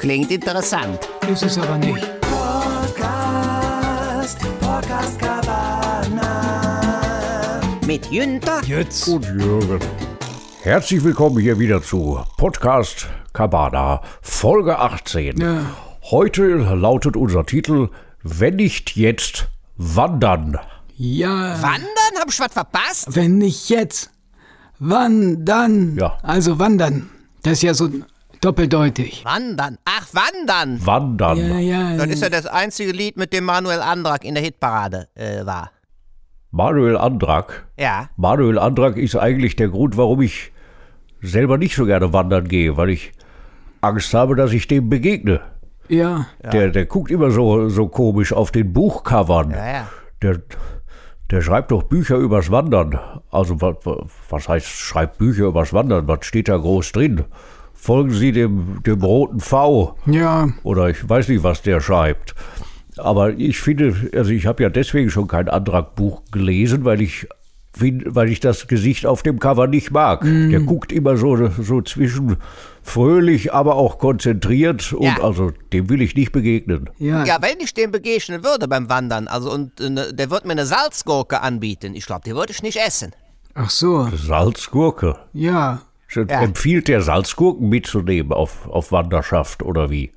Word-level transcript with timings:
Klingt 0.00 0.30
interessant. 0.30 0.98
Ist 1.30 1.42
es 1.42 1.58
aber 1.58 1.76
nicht. 1.76 2.08
Mit 7.86 8.06
Jünter 8.06 8.62
Jetzt. 8.64 9.06
und 9.08 9.26
Jürgen. 9.26 9.78
Herzlich 10.62 11.04
willkommen 11.04 11.38
hier 11.38 11.58
wieder 11.58 11.82
zu 11.82 12.18
Podcast 12.38 13.08
Cabana, 13.34 14.00
Folge 14.22 14.78
18. 14.78 15.38
Ja. 15.38 15.66
Heute 16.10 16.44
lautet 16.56 17.14
unser 17.14 17.44
Titel 17.44 17.90
Wenn 18.22 18.56
nicht 18.56 18.96
jetzt, 18.96 19.48
wandern. 19.76 20.58
Ja. 20.96 21.60
Wandern? 21.60 22.18
Hab 22.18 22.30
ich 22.30 22.40
was 22.40 22.54
verpasst? 22.54 23.06
Wenn 23.10 23.36
nicht 23.36 23.68
jetzt, 23.68 24.10
wann 24.78 25.44
dann? 25.44 25.98
Ja. 25.98 26.16
Also 26.22 26.58
wann 26.58 26.78
dann? 26.78 27.10
Das 27.42 27.54
ist 27.54 27.62
ja 27.62 27.74
so 27.74 27.90
doppeldeutig. 28.40 29.24
Wandern. 29.24 29.78
Ach, 29.84 30.06
Wandern. 30.12 30.84
Wandern. 30.84 31.38
Ja, 31.38 31.58
ja. 31.58 31.96
Das 31.96 32.08
ist 32.08 32.22
ja 32.22 32.28
das 32.28 32.46
einzige 32.46 32.92
Lied, 32.92 33.16
mit 33.16 33.32
dem 33.32 33.44
Manuel 33.44 33.80
Andrak 33.80 34.24
in 34.24 34.34
der 34.34 34.42
Hitparade 34.42 35.08
äh, 35.14 35.44
war. 35.44 35.70
Manuel 36.50 36.96
Andrak. 36.96 37.68
Ja. 37.78 38.08
Manuel 38.16 38.58
Andrak 38.58 38.96
ist 38.96 39.16
eigentlich 39.16 39.56
der 39.56 39.68
Grund, 39.68 39.96
warum 39.96 40.20
ich 40.20 40.52
selber 41.22 41.58
nicht 41.58 41.76
so 41.76 41.84
gerne 41.86 42.12
wandern 42.12 42.48
gehe, 42.48 42.76
weil 42.76 42.90
ich 42.90 43.12
Angst 43.80 44.12
habe, 44.14 44.34
dass 44.36 44.52
ich 44.52 44.66
dem 44.66 44.88
begegne. 44.88 45.40
ja. 45.88 46.26
Der, 46.42 46.70
der 46.70 46.86
guckt 46.86 47.10
immer 47.10 47.30
so, 47.30 47.68
so 47.68 47.88
komisch 47.88 48.32
auf 48.32 48.50
den 48.50 48.72
Buchcovern. 48.72 49.50
Ja, 49.50 49.72
ja. 49.72 49.88
Der, 50.22 50.40
der 51.30 51.42
schreibt 51.42 51.70
doch 51.70 51.84
Bücher 51.84 52.16
übers 52.16 52.50
Wandern. 52.50 52.98
Also 53.30 53.60
was, 53.60 53.76
was 54.28 54.48
heißt, 54.48 54.66
schreibt 54.66 55.18
Bücher 55.18 55.44
übers 55.44 55.72
Wandern? 55.72 56.08
Was 56.08 56.26
steht 56.26 56.48
da 56.48 56.56
groß 56.56 56.92
drin? 56.92 57.24
Folgen 57.80 58.10
Sie 58.10 58.30
dem, 58.32 58.82
dem 58.84 59.02
roten 59.02 59.40
V. 59.40 59.96
Ja. 60.04 60.50
Oder 60.64 60.90
ich 60.90 61.08
weiß 61.08 61.28
nicht, 61.28 61.42
was 61.42 61.62
der 61.62 61.80
schreibt. 61.80 62.34
Aber 62.98 63.30
ich 63.32 63.58
finde, 63.60 63.94
also 64.14 64.30
ich 64.32 64.44
habe 64.46 64.62
ja 64.62 64.68
deswegen 64.68 65.08
schon 65.10 65.26
kein 65.28 65.48
Antragbuch 65.48 66.22
gelesen, 66.30 66.84
weil 66.84 67.00
ich 67.00 67.26
weil 67.78 68.28
ich 68.28 68.40
das 68.40 68.66
Gesicht 68.66 69.06
auf 69.06 69.22
dem 69.22 69.38
Cover 69.38 69.68
nicht 69.68 69.92
mag. 69.92 70.22
Der 70.24 70.58
guckt 70.58 70.90
immer 70.90 71.16
so, 71.16 71.48
so 71.62 71.80
zwischen 71.82 72.36
fröhlich, 72.82 73.54
aber 73.54 73.76
auch 73.76 73.98
konzentriert 73.98 74.92
und 74.92 75.04
Ja. 75.04 75.22
also 75.22 75.52
dem 75.72 75.88
will 75.88 76.02
ich 76.02 76.16
nicht 76.16 76.32
begegnen. 76.32 76.90
Ja. 76.98 77.24
Ja, 77.24 77.38
wenn 77.40 77.60
ich 77.60 77.72
dem 77.72 77.92
begegnen 77.92 78.42
würde 78.42 78.66
beim 78.66 78.90
Wandern, 78.90 79.28
also 79.28 79.52
und 79.52 79.70
der 79.78 80.30
wird 80.30 80.44
mir 80.46 80.52
eine 80.52 80.66
Salzgurke 80.66 81.40
anbieten, 81.42 81.94
ich 81.94 82.06
glaube, 82.06 82.22
die 82.26 82.34
würde 82.34 82.52
ich 82.52 82.62
nicht 82.62 82.76
essen. 82.76 83.12
Ach 83.54 83.70
so. 83.70 84.08
Salzgurke. 84.16 85.16
Ja. 85.32 85.82
Ja. 86.14 86.42
Empfiehlt 86.42 86.88
der 86.88 87.02
Salzgurken 87.02 87.68
mitzunehmen 87.68 88.32
auf, 88.32 88.68
auf 88.68 88.92
Wanderschaft 88.92 89.62
oder 89.62 89.90
wie? 89.90 90.12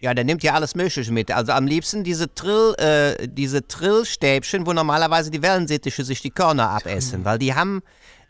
Ja, 0.00 0.14
der 0.14 0.24
nimmt 0.24 0.42
ja 0.42 0.54
alles 0.54 0.74
Mögliche 0.74 1.12
mit. 1.12 1.30
Also 1.30 1.52
am 1.52 1.66
liebsten 1.66 2.02
diese 2.02 2.34
Trill, 2.34 2.74
äh, 2.78 3.28
diese 3.28 3.66
Trillstäbchen, 3.66 4.66
wo 4.66 4.72
normalerweise 4.72 5.30
die 5.30 5.42
Wellensittiche 5.42 6.04
sich 6.04 6.20
die 6.20 6.30
Körner 6.30 6.70
abessen, 6.70 7.24
weil 7.24 7.38
die 7.38 7.54
haben 7.54 7.82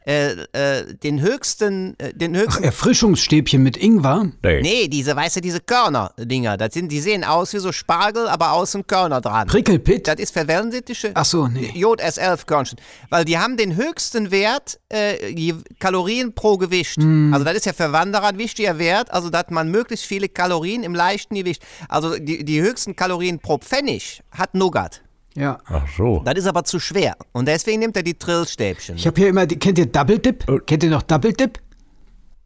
äh, 0.05 0.33
äh, 0.53 0.95
den 0.95 1.20
höchsten, 1.20 1.98
äh, 1.98 2.12
den 2.12 2.36
Ach, 2.36 2.41
höchsten. 2.41 2.64
Erfrischungsstäbchen 2.64 3.62
mit 3.62 3.77
Ingwer? 3.77 4.31
Nee. 4.42 4.61
Nee, 4.62 4.89
diese, 4.89 5.14
weißt 5.14 5.36
du, 5.36 5.41
diese 5.41 5.61
Körner-Dinger, 5.61 6.56
das 6.56 6.75
sind, 6.75 6.91
die 6.91 7.00
sehen 7.00 7.25
aus 7.25 7.53
wie 7.53 7.58
so 7.58 7.72
Spargel, 7.72 8.28
aber 8.28 8.53
außen 8.53 8.86
Körner 8.86 9.20
dran. 9.20 9.47
Prickelpitt? 9.47 10.08
Das 10.08 10.17
ist 10.17 10.33
für 10.33 10.48
Wellensittiche. 10.48 11.12
Ach 11.14 11.25
so, 11.25 11.47
nee. 11.47 11.70
Jod 11.75 12.03
S11-Körnchen. 12.03 12.78
Weil 13.11 13.25
die 13.25 13.39
haben 13.39 13.56
den 13.56 13.77
höchsten 13.77 14.30
Wert 14.30 14.80
äh, 14.89 15.53
Kalorien 15.78 16.34
pro 16.34 16.56
Gewicht. 16.56 16.97
Hm. 16.97 17.33
Also 17.33 17.45
das 17.45 17.55
ist 17.55 17.67
ja 17.67 17.73
für 17.73 17.92
Wanderer 17.92 18.28
ein 18.28 18.39
wichtiger 18.39 18.78
Wert, 18.78 19.12
also 19.12 19.30
dass 19.30 19.50
man 19.50 19.70
möglichst 19.70 20.06
viele 20.06 20.28
Kalorien 20.28 20.83
im 20.83 20.95
leichten 20.95 21.34
Gewicht. 21.34 21.62
Also 21.89 22.19
die, 22.19 22.45
die 22.45 22.61
höchsten 22.61 22.97
Kalorien 22.97 23.39
pro 23.39 23.58
Pfennig 23.58 24.23
hat 24.30 24.55
Nougat. 24.55 25.03
Ja. 25.34 25.58
Ach 25.66 25.86
so. 25.97 26.22
Das 26.25 26.34
ist 26.36 26.47
aber 26.47 26.64
zu 26.64 26.78
schwer. 26.78 27.16
Und 27.33 27.47
deswegen 27.47 27.80
nimmt 27.80 27.96
er 27.96 28.02
die 28.02 28.14
Trillstäbchen. 28.14 28.96
Ich 28.96 29.07
habe 29.07 29.18
hier 29.20 29.29
immer, 29.30 29.46
die, 29.46 29.58
kennt 29.58 29.79
ihr 29.79 29.86
Double 29.86 30.18
Dip? 30.18 30.45
Kennt 30.67 30.83
ihr 30.84 30.90
noch 30.90 31.02
Double 31.02 31.33
Dip? 31.33 31.58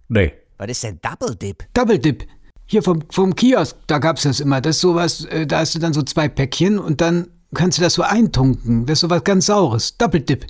Nee. 0.08 0.32
Was 0.58 0.68
ist 0.68 0.84
denn 0.84 0.98
Double 1.02 1.34
Dip? 1.34 1.64
Double 1.74 1.98
Dip. 1.98 2.26
Hier 2.66 2.82
vom, 2.82 3.02
vom 3.10 3.34
Kiosk, 3.34 3.76
da 3.86 3.98
gab's 3.98 4.22
das 4.22 4.40
immer. 4.40 4.60
Das 4.60 4.76
ist 4.76 4.80
sowas, 4.82 5.24
äh, 5.26 5.46
da 5.46 5.60
hast 5.60 5.74
du 5.74 5.78
dann 5.78 5.92
so 5.92 6.02
zwei 6.02 6.28
Päckchen 6.28 6.78
und 6.78 7.00
dann 7.00 7.28
kannst 7.54 7.78
du 7.78 7.82
das 7.82 7.94
so 7.94 8.02
eintunken. 8.02 8.86
Das 8.86 8.94
ist 8.94 9.00
sowas 9.00 9.22
ganz 9.24 9.46
Saures. 9.46 9.96
Double 9.98 10.20
Dip. 10.20 10.46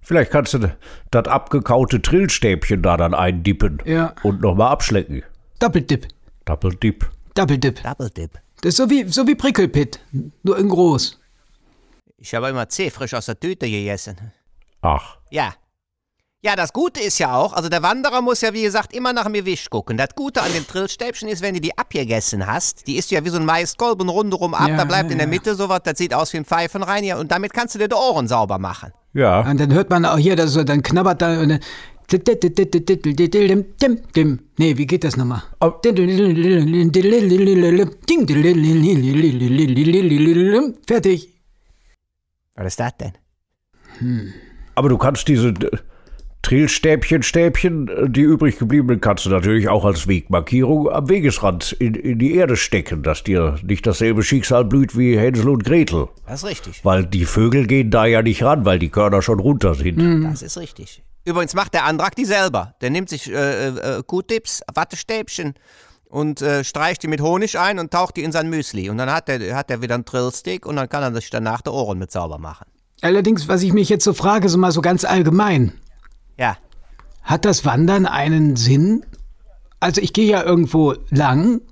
Vielleicht 0.00 0.30
kannst 0.32 0.54
du 0.54 0.58
das 1.10 1.24
abgekaute 1.28 2.02
Trillstäbchen 2.02 2.82
da 2.82 2.96
dann 2.96 3.14
eindippen 3.14 3.78
Ja. 3.84 4.14
und 4.22 4.40
nochmal 4.40 4.72
abschlecken. 4.72 5.22
Double 5.58 5.82
Dip. 5.82 6.08
Double 6.44 6.74
Dip. 6.74 7.08
Double 7.34 7.58
Dip. 7.58 7.82
Double 7.82 8.10
Dip. 8.10 8.30
Das 8.62 8.70
ist 8.70 8.76
so 8.76 8.90
wie, 8.90 9.04
so 9.08 9.26
wie 9.26 9.34
Prickelpit. 9.34 10.00
Nur 10.42 10.58
in 10.58 10.68
groß. 10.68 11.18
Ich 12.22 12.32
habe 12.36 12.48
immer 12.48 12.68
Zeh 12.68 12.88
frisch 12.88 13.14
aus 13.14 13.26
der 13.26 13.38
Tüte 13.38 13.68
gegessen. 13.68 14.16
Ach. 14.80 15.16
Ja. 15.30 15.54
Ja, 16.40 16.54
das 16.54 16.72
Gute 16.72 17.00
ist 17.00 17.18
ja 17.18 17.34
auch, 17.34 17.52
also 17.52 17.68
der 17.68 17.82
Wanderer 17.82 18.20
muss 18.20 18.40
ja 18.42 18.52
wie 18.52 18.62
gesagt 18.62 18.94
immer 18.94 19.12
nach 19.12 19.24
dem 19.24 19.32
Gewicht 19.32 19.70
gucken. 19.70 19.96
Das 19.96 20.10
Gute 20.14 20.40
an 20.40 20.52
den 20.52 20.64
Trillstäbchen 20.64 21.28
ist, 21.28 21.42
wenn 21.42 21.54
du 21.54 21.60
die 21.60 21.76
abgegessen 21.76 22.46
hast, 22.46 22.86
die 22.86 22.96
ist 22.96 23.10
ja 23.10 23.24
wie 23.24 23.28
so 23.28 23.38
ein 23.38 23.44
Maiskolben 23.44 24.08
rundherum 24.08 24.54
ab, 24.54 24.68
Ja, 24.68 24.76
da 24.76 24.84
bleibt 24.84 25.06
ja, 25.06 25.12
in 25.12 25.18
der 25.18 25.26
ja. 25.26 25.30
Mitte 25.32 25.56
sowas, 25.56 25.80
das 25.82 25.98
sieht 25.98 26.14
aus 26.14 26.32
wie 26.32 26.36
ein 26.38 26.44
Pfeifenreiniger 26.44 27.18
und 27.18 27.32
damit 27.32 27.52
kannst 27.52 27.74
du 27.74 27.80
dir 27.80 27.88
die 27.88 27.96
Ohren 27.96 28.28
sauber 28.28 28.58
machen. 28.58 28.92
Ja. 29.14 29.40
Und 29.40 29.58
dann 29.58 29.72
hört 29.72 29.90
man 29.90 30.04
auch 30.04 30.18
hier, 30.18 30.36
dass 30.36 30.52
so, 30.52 30.62
dann 30.62 30.82
knabbert 30.82 31.22
da 31.22 31.40
und 31.40 31.48
dann. 31.48 31.60
Nee, 34.58 34.76
wie 34.76 34.86
geht 34.86 35.02
das 35.02 35.16
nochmal? 35.16 35.42
Fertig. 40.86 41.31
Was 42.54 42.66
ist 42.66 42.80
das 42.80 42.92
denn? 42.96 43.12
Aber 44.74 44.88
du 44.88 44.98
kannst 44.98 45.28
diese 45.28 45.48
äh, 45.48 45.78
Trillstäbchen, 46.42 47.22
Stäbchen, 47.22 47.88
äh, 47.88 48.10
die 48.10 48.22
übrig 48.22 48.58
gebliebenen, 48.58 49.00
kannst 49.00 49.26
du 49.26 49.30
natürlich 49.30 49.68
auch 49.68 49.84
als 49.84 50.08
Wegmarkierung 50.08 50.90
am 50.90 51.08
Wegesrand 51.08 51.72
in, 51.72 51.94
in 51.94 52.18
die 52.18 52.34
Erde 52.34 52.56
stecken, 52.56 53.02
dass 53.02 53.22
dir 53.22 53.56
nicht 53.62 53.86
dasselbe 53.86 54.22
Schicksal 54.22 54.64
blüht 54.64 54.96
wie 54.96 55.16
Hänsel 55.16 55.48
und 55.48 55.64
Gretel. 55.64 56.08
Das 56.26 56.42
ist 56.42 56.48
richtig. 56.48 56.84
Weil 56.84 57.06
die 57.06 57.24
Vögel 57.24 57.66
gehen 57.66 57.90
da 57.90 58.06
ja 58.06 58.22
nicht 58.22 58.42
ran, 58.42 58.64
weil 58.64 58.78
die 58.78 58.90
Körner 58.90 59.22
schon 59.22 59.40
runter 59.40 59.74
sind. 59.74 60.24
Das 60.24 60.42
ist 60.42 60.58
richtig. 60.58 61.02
Übrigens 61.24 61.54
macht 61.54 61.74
der 61.74 61.84
Andrak 61.84 62.16
die 62.16 62.24
selber. 62.24 62.74
Der 62.80 62.90
nimmt 62.90 63.08
sich 63.08 63.30
äh, 63.30 63.68
äh, 63.68 64.02
Q-Tips, 64.04 64.62
Wattestäbchen 64.74 65.54
und 66.12 66.42
äh, 66.42 66.62
streicht 66.62 67.02
die 67.02 67.08
mit 67.08 67.20
Honig 67.22 67.58
ein 67.58 67.78
und 67.78 67.90
taucht 67.90 68.16
die 68.16 68.22
in 68.22 68.32
sein 68.32 68.48
Müsli. 68.50 68.90
Und 68.90 68.98
dann 68.98 69.10
hat 69.10 69.28
er 69.28 69.56
hat 69.56 69.70
er 69.70 69.80
wieder 69.82 69.94
einen 69.94 70.04
Trillstick 70.04 70.66
und 70.66 70.76
dann 70.76 70.88
kann 70.88 71.02
er 71.02 71.12
sich 71.14 71.30
danach 71.30 71.62
die 71.62 71.70
Ohren 71.70 71.98
mit 71.98 72.12
sauber 72.12 72.38
machen. 72.38 72.66
Allerdings, 73.00 73.48
was 73.48 73.62
ich 73.62 73.72
mich 73.72 73.88
jetzt 73.88 74.04
so 74.04 74.12
frage, 74.12 74.48
so 74.48 74.58
mal 74.58 74.70
so 74.72 74.82
ganz 74.82 75.04
allgemein. 75.04 75.72
Ja. 76.38 76.56
Hat 77.22 77.44
das 77.44 77.64
Wandern 77.64 78.06
einen 78.06 78.56
Sinn? 78.56 79.04
Also 79.80 80.00
ich 80.00 80.12
gehe 80.12 80.26
ja 80.30 80.42
irgendwo 80.44 80.94
lang. 81.10 81.62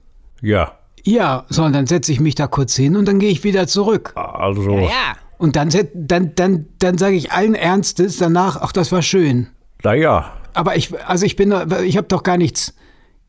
Ja. 0.41 0.73
Ja, 1.05 1.45
so, 1.49 1.63
und 1.65 1.73
dann 1.73 1.87
setze 1.87 2.11
ich 2.13 2.21
mich 2.21 2.35
da 2.35 2.47
kurz 2.47 2.75
hin 2.75 2.97
und 2.97 3.07
dann 3.07 3.19
gehe 3.21 3.31
ich 3.31 3.45
wieder 3.45 3.67
zurück. 3.67 4.13
Also, 4.17 4.79
Ja. 4.79 5.17
Und 5.39 5.57
dann, 5.57 5.71
dann, 5.95 6.35
dann, 6.35 6.67
dann 6.79 6.99
sage 6.99 7.17
ich 7.17 7.33
allen 7.33 7.55
Ernstes 7.55 8.17
danach, 8.19 8.57
ach, 8.61 8.73
das 8.73 8.91
war 8.93 9.03
schön. 9.03 9.49
naja. 9.85 10.33
Aber 10.53 10.77
ich, 10.77 10.93
also 11.09 11.25
ich 11.27 11.37
bin, 11.37 11.51
doch- 11.51 11.81
ich 11.81 11.97
habe 11.97 12.09
doch 12.09 12.23
gar 12.25 12.37
nichts 12.37 12.75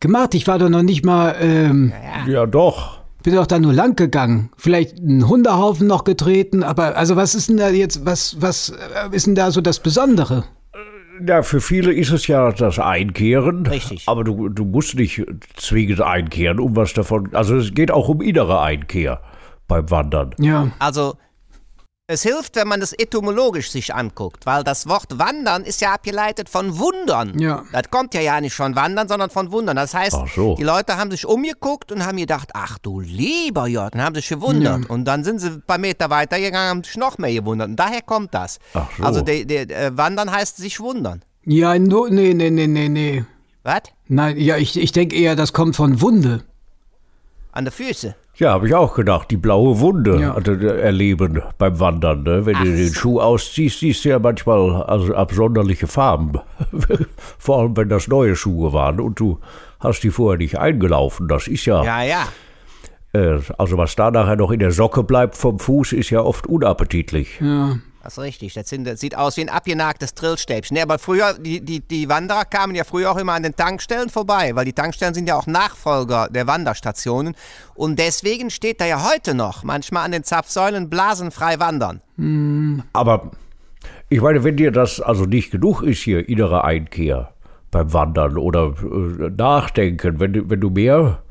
gemacht. 0.01 0.35
Ich 0.35 0.45
war 0.47 0.59
doch 0.59 0.67
noch 0.69 0.83
nicht 0.83 1.05
mal, 1.05 1.35
ähm, 1.39 1.93
Ja, 2.27 2.45
doch. 2.45 2.99
bin 3.23 3.35
doch 3.35 3.47
da 3.47 3.57
nur 3.59 3.71
lang 3.73 3.95
gegangen. 3.95 4.49
Vielleicht 4.57 4.99
einen 4.99 5.27
Hundehaufen 5.29 5.87
noch 5.87 6.03
getreten, 6.03 6.63
aber 6.63 6.97
also 6.97 7.15
was 7.15 7.33
ist 7.35 7.47
denn 7.49 7.57
da 7.57 7.69
jetzt, 7.69 8.05
was, 8.05 8.35
was 8.41 8.69
äh, 8.71 9.15
ist 9.15 9.27
denn 9.27 9.35
da 9.35 9.51
so 9.51 9.61
das 9.61 9.79
Besondere? 9.79 10.43
Ja, 11.25 11.43
für 11.43 11.61
viele 11.61 11.93
ist 11.93 12.11
es 12.11 12.25
ja 12.25 12.51
das 12.51 12.79
Einkehren. 12.79 13.65
Richtig. 13.67 14.03
Aber 14.07 14.23
du, 14.23 14.49
du 14.49 14.65
musst 14.65 14.95
nicht 14.95 15.23
zwingend 15.55 16.01
einkehren, 16.01 16.59
um 16.59 16.75
was 16.75 16.93
davon. 16.93 17.29
Also 17.33 17.57
es 17.57 17.73
geht 17.75 17.91
auch 17.91 18.09
um 18.09 18.21
innere 18.21 18.59
Einkehr 18.59 19.21
beim 19.67 19.89
Wandern. 19.91 20.31
Ja, 20.39 20.71
Also, 20.79 21.13
es 22.11 22.23
hilft, 22.23 22.55
wenn 22.55 22.67
man 22.67 22.79
das 22.79 22.93
etymologisch 22.93 23.71
sich 23.71 23.93
anguckt, 23.95 24.45
weil 24.45 24.63
das 24.63 24.87
Wort 24.87 25.17
wandern 25.17 25.63
ist 25.63 25.81
ja 25.81 25.93
abgeleitet 25.93 26.49
von 26.49 26.77
Wundern. 26.77 27.39
Ja. 27.39 27.63
Das 27.71 27.89
kommt 27.89 28.13
ja 28.13 28.21
ja 28.21 28.41
nicht 28.41 28.53
von 28.53 28.75
wandern, 28.75 29.07
sondern 29.07 29.29
von 29.29 29.51
Wundern. 29.51 29.77
Das 29.77 29.93
heißt, 29.93 30.17
so. 30.35 30.55
die 30.55 30.63
Leute 30.63 30.97
haben 30.97 31.09
sich 31.09 31.25
umgeguckt 31.25 31.91
und 31.91 32.05
haben 32.05 32.17
gedacht, 32.17 32.49
ach 32.53 32.77
du 32.79 32.99
lieber 32.99 33.69
Gott, 33.69 33.95
und 33.95 34.01
haben 34.01 34.15
sich 34.15 34.27
gewundert. 34.29 34.89
Und 34.89 35.05
dann 35.05 35.23
sind 35.23 35.39
sie 35.39 35.47
ein 35.47 35.61
paar 35.61 35.77
Meter 35.77 36.09
weiter 36.09 36.39
gegangen 36.39 36.63
und 36.65 36.69
haben 36.69 36.83
sich 36.83 36.97
noch 36.97 37.17
mehr 37.17 37.33
gewundert. 37.33 37.69
Und 37.69 37.77
daher 37.77 38.01
kommt 38.01 38.33
das. 38.33 38.59
Ach 38.73 38.87
so. 38.97 39.03
Also, 39.03 39.21
der, 39.21 39.45
der, 39.45 39.69
äh, 39.69 39.97
wandern 39.97 40.31
heißt 40.31 40.57
sich 40.57 40.79
wundern. 40.79 41.23
ja, 41.45 41.77
no, 41.79 42.07
nee, 42.09 42.33
nee, 42.33 42.49
nee, 42.49 42.67
nee, 42.67 42.89
nee. 42.89 43.25
Was? 43.63 43.83
Nein, 44.07 44.37
ja, 44.37 44.57
ich, 44.57 44.77
ich 44.77 44.91
denke 44.91 45.15
eher, 45.15 45.35
das 45.35 45.53
kommt 45.53 45.75
von 45.75 46.01
Wunde. 46.01 46.43
An 47.51 47.65
der 47.65 47.71
Füße. 47.71 48.15
Ja, 48.41 48.53
habe 48.53 48.67
ich 48.67 48.73
auch 48.73 48.95
gedacht, 48.95 49.29
die 49.29 49.37
blaue 49.37 49.79
Wunde 49.79 50.19
Ja. 50.19 50.33
also, 50.33 50.53
äh, 50.53 50.81
erleben 50.81 51.43
beim 51.59 51.79
Wandern. 51.79 52.23
Ne? 52.23 52.43
Wenn 52.47 52.55
du 52.57 52.63
den 52.75 52.91
Schuh 52.91 53.19
ausziehst, 53.19 53.81
siehst 53.81 54.03
du 54.03 54.09
ja 54.09 54.17
manchmal 54.17 54.81
also 54.81 55.13
absonderliche 55.13 55.85
Farben. 55.85 56.39
Vor 57.37 57.59
allem, 57.59 57.77
wenn 57.77 57.87
das 57.89 58.07
neue 58.07 58.35
Schuhe 58.35 58.73
waren 58.73 58.99
und 58.99 59.19
du 59.19 59.37
hast 59.79 60.01
die 60.01 60.09
vorher 60.09 60.39
nicht 60.39 60.57
eingelaufen. 60.57 61.27
Das 61.27 61.47
ist 61.47 61.65
ja, 61.65 61.83
Ja, 61.83 62.01
ja. 62.03 62.23
äh, 63.13 63.39
also 63.59 63.77
was 63.77 63.95
da 63.95 64.09
nachher 64.09 64.37
noch 64.37 64.49
in 64.49 64.59
der 64.59 64.71
Socke 64.71 65.03
bleibt 65.03 65.37
vom 65.37 65.59
Fuß, 65.59 65.93
ist 65.93 66.09
ja 66.09 66.21
oft 66.21 66.47
unappetitlich. 66.47 67.39
Ja. 67.39 67.75
Das 68.03 68.13
ist 68.17 68.23
richtig. 68.23 68.53
Das, 68.55 68.67
sind, 68.67 68.85
das 68.85 68.99
sieht 68.99 69.15
aus 69.15 69.37
wie 69.37 69.41
ein 69.41 69.49
abgenagtes 69.49 70.15
Drillstäbchen. 70.15 70.73
Nee, 70.75 70.81
aber 70.81 70.97
früher, 70.97 71.33
die, 71.37 71.61
die, 71.61 71.81
die 71.81 72.09
Wanderer 72.09 72.45
kamen 72.45 72.73
ja 72.73 72.83
früher 72.83 73.11
auch 73.11 73.17
immer 73.17 73.33
an 73.33 73.43
den 73.43 73.55
Tankstellen 73.55 74.09
vorbei, 74.09 74.55
weil 74.55 74.65
die 74.65 74.73
Tankstellen 74.73 75.13
sind 75.13 75.27
ja 75.27 75.35
auch 75.35 75.45
Nachfolger 75.45 76.27
der 76.31 76.47
Wanderstationen. 76.47 77.35
Und 77.75 77.99
deswegen 77.99 78.49
steht 78.49 78.81
da 78.81 78.85
ja 78.85 79.07
heute 79.11 79.35
noch 79.35 79.63
manchmal 79.63 80.03
an 80.05 80.11
den 80.13 80.23
Zapfsäulen 80.23 80.89
blasenfrei 80.89 81.59
wandern. 81.59 82.01
Aber 82.93 83.31
ich 84.09 84.19
meine, 84.21 84.43
wenn 84.43 84.57
dir 84.57 84.71
das 84.71 84.99
also 84.99 85.25
nicht 85.25 85.51
genug 85.51 85.83
ist 85.83 86.01
hier, 86.01 86.27
innere 86.27 86.63
Einkehr 86.63 87.33
beim 87.69 87.93
Wandern 87.93 88.37
oder 88.37 88.73
äh, 88.81 89.29
Nachdenken, 89.29 90.19
wenn, 90.19 90.33
du- 90.33 90.49
wenn 90.49 90.59
du 90.59 90.69
mehr 90.71 91.21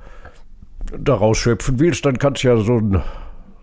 daraus 0.96 1.38
schöpfen 1.38 1.78
willst, 1.80 2.04
dann 2.04 2.18
kannst 2.18 2.42
du 2.44 2.48
ja 2.48 2.56
so 2.58 2.78
ein, 2.78 3.02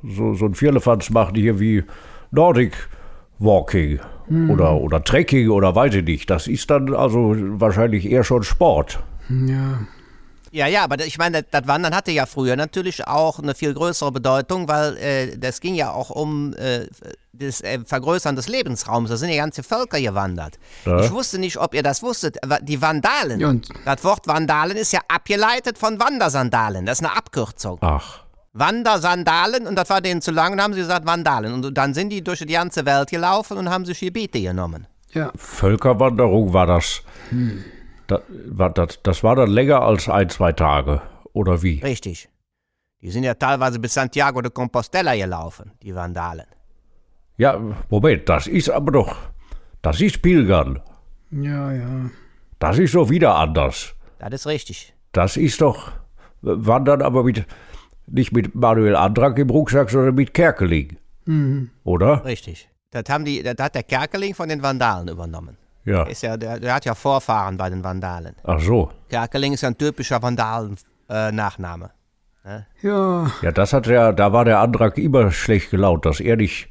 so, 0.04 0.34
so 0.34 0.46
ein 0.46 0.54
Vierlefanz 0.56 1.10
machen 1.10 1.36
hier 1.36 1.60
wie 1.60 1.84
Nordic 2.32 2.74
Walking 3.40 4.00
oder, 4.50 4.76
oder 4.76 5.04
Trekking 5.04 5.50
oder 5.50 5.74
weiß 5.76 5.94
ich 5.96 6.04
nicht. 6.04 6.30
Das 6.30 6.48
ist 6.48 6.70
dann 6.70 6.94
also 6.94 7.34
wahrscheinlich 7.60 8.10
eher 8.10 8.24
schon 8.24 8.44
Sport. 8.44 9.00
Ja. 9.30 9.80
Ja, 10.52 10.66
ja, 10.66 10.86
aber 10.86 11.00
ich 11.06 11.18
meine, 11.18 11.44
das, 11.44 11.68
Wandern 11.68 11.94
hatte 11.94 12.12
ja 12.12 12.26
früher 12.26 12.56
natürlich 12.56 13.06
auch 13.06 13.38
eine 13.40 13.54
viel 13.54 13.74
größere 13.74 14.14
Bedeutung, 14.14 14.68
weil 14.70 14.98
äh, 14.98 15.38
das 15.38 15.60
ging 15.60 15.76
ja 15.76 15.92
auch 15.92 16.10
um 16.10 16.54
äh, 16.56 16.88
das 17.34 17.60
äh, 17.62 17.80
Vergrößern 17.86 18.36
des 18.36 18.48
Lebensraums. 18.48 19.10
Da 19.10 19.18
sind 19.18 19.30
ja 19.30 19.36
ganze 19.36 19.62
Völker 19.62 20.00
gewandert. 20.00 20.58
Ja. 20.86 21.02
Ich 21.02 21.12
wusste 21.12 21.38
nicht, 21.38 21.58
ob 21.58 21.74
ihr 21.76 21.84
das 21.84 22.02
wusstet. 22.02 22.38
Die 22.62 22.82
Vandalen. 22.82 23.44
Und- 23.44 23.70
das 23.86 24.04
Wort 24.06 24.26
Vandalen 24.26 24.78
ist 24.78 24.94
ja 24.94 25.02
abgeleitet 25.10 25.78
von 25.78 26.00
Wandersandalen. 26.00 26.86
Das 26.86 27.00
ist 27.02 27.06
eine 27.06 27.16
Abkürzung. 27.16 27.78
Ach, 27.82 28.24
Wandersandalen 28.60 29.68
und 29.68 29.76
das 29.76 29.90
war 29.90 30.02
denen 30.02 30.22
zu 30.22 30.32
lang 30.32 30.54
und 30.54 30.62
haben 30.62 30.74
sie 30.74 30.82
gesagt 30.82 31.06
Vandalen. 31.06 31.54
Und 31.54 31.78
dann 31.78 31.94
sind 31.94 32.10
die 32.10 32.24
durch 32.24 32.40
die 32.40 32.54
ganze 32.54 32.86
Welt 32.86 33.10
gelaufen 33.10 33.58
und 33.58 33.70
haben 33.70 33.86
sich 33.86 34.00
Gebiete 34.00 34.42
genommen. 34.42 34.88
Ja. 35.12 35.32
Völkerwanderung 35.36 36.54
war 36.54 36.68
das. 36.68 37.02
Da, 38.08 38.22
war 38.48 38.70
das. 38.70 39.00
Das 39.04 39.24
war 39.24 39.36
dann 39.36 39.50
länger 39.50 39.82
als 39.82 40.10
ein, 40.10 40.30
zwei 40.30 40.52
Tage. 40.52 41.02
Oder 41.34 41.62
wie? 41.62 41.80
Richtig. 41.80 42.30
Die 43.02 43.12
sind 43.12 43.24
ja 43.24 43.36
teilweise 43.36 43.80
bis 43.80 43.94
Santiago 43.94 44.42
de 44.42 44.52
Compostela 44.52 45.16
gelaufen, 45.16 45.72
die 45.84 45.94
Vandalen. 45.94 46.46
Ja, 47.38 47.60
Moment, 47.90 48.28
das 48.28 48.48
ist 48.48 48.70
aber 48.70 48.92
doch. 48.92 49.16
Das 49.84 50.02
ist 50.02 50.22
Pilgern. 50.22 50.82
Ja, 51.30 51.72
ja. 51.72 52.10
Das 52.58 52.80
ist 52.80 52.96
doch 52.96 53.10
wieder 53.10 53.36
anders. 53.36 53.94
Das 54.18 54.34
ist 54.34 54.48
richtig. 54.48 54.94
Das 55.12 55.38
ist 55.38 55.62
doch 55.62 55.92
Wandern, 56.42 57.02
aber 57.04 57.24
mit 57.24 57.46
nicht 58.08 58.32
mit 58.32 58.56
Manuel 58.56 58.96
Antrag 58.96 59.38
im 59.38 59.50
Rucksack, 59.50 59.90
sondern 59.90 60.16
mit 60.16 60.34
Kerkeling. 60.34 60.98
Oder? 61.84 62.24
Richtig. 62.26 62.70
Das, 62.92 63.04
haben 63.10 63.26
die, 63.26 63.44
das 63.44 63.56
hat 63.60 63.76
der 63.76 63.84
Kerkeling 63.84 64.34
von 64.34 64.48
den 64.50 64.64
Vandalen 64.64 65.10
übernommen. 65.10 65.58
Ja. 65.84 66.04
Ist 66.04 66.24
ja, 66.24 66.38
der, 66.38 66.60
der 66.60 66.74
hat 66.74 66.86
ja 66.86 66.96
Vorfahren 66.96 67.58
bei 67.58 67.70
den 67.70 67.84
Vandalen. 67.84 68.36
Ach 68.44 68.60
so. 68.60 68.92
Kerkeling 69.10 69.54
ist 69.54 69.64
ein 69.64 69.78
typischer 69.78 70.22
Vandalen-Nachname. 70.22 71.92
Ja. 72.82 73.32
Ja, 73.42 73.52
das 73.52 73.74
hat 73.74 73.88
ja, 73.88 74.14
da 74.14 74.32
war 74.32 74.46
der 74.46 74.60
Antrag 74.60 74.98
immer 74.98 75.32
schlecht 75.32 75.70
gelaunt, 75.70 76.06
dass 76.06 76.22
er 76.22 76.38
nicht 76.38 76.70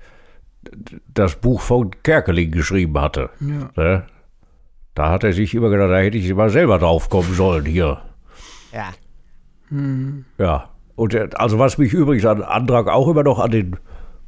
das 1.13 1.37
Buch 1.37 1.61
von 1.61 1.91
Kerkeling 2.03 2.51
geschrieben 2.51 2.99
hatte. 2.99 3.31
Ja. 3.41 3.71
Ne? 3.77 4.07
Da 4.95 5.11
hat 5.11 5.25
er 5.25 5.35
sich 5.35 5.55
immer 5.55 5.69
gedacht, 5.69 5.91
da 5.91 5.99
hätte 5.99 6.17
ich 6.17 6.33
mal 6.33 6.49
selber 6.49 6.79
drauf 6.79 7.11
kommen 7.11 7.35
sollen 7.35 7.67
hier. 7.67 8.01
ja. 8.73 8.89
Ja. 10.39 10.71
Und 10.97 11.15
äh, 11.15 11.29
also 11.35 11.59
was 11.59 11.79
mich 11.79 11.93
übrigens 11.93 12.25
an 12.27 12.43
Antrag 12.43 12.89
auch 12.89 13.09
immer 13.09 13.23
noch 13.23 13.39
an 13.39 13.51
den 13.53 13.77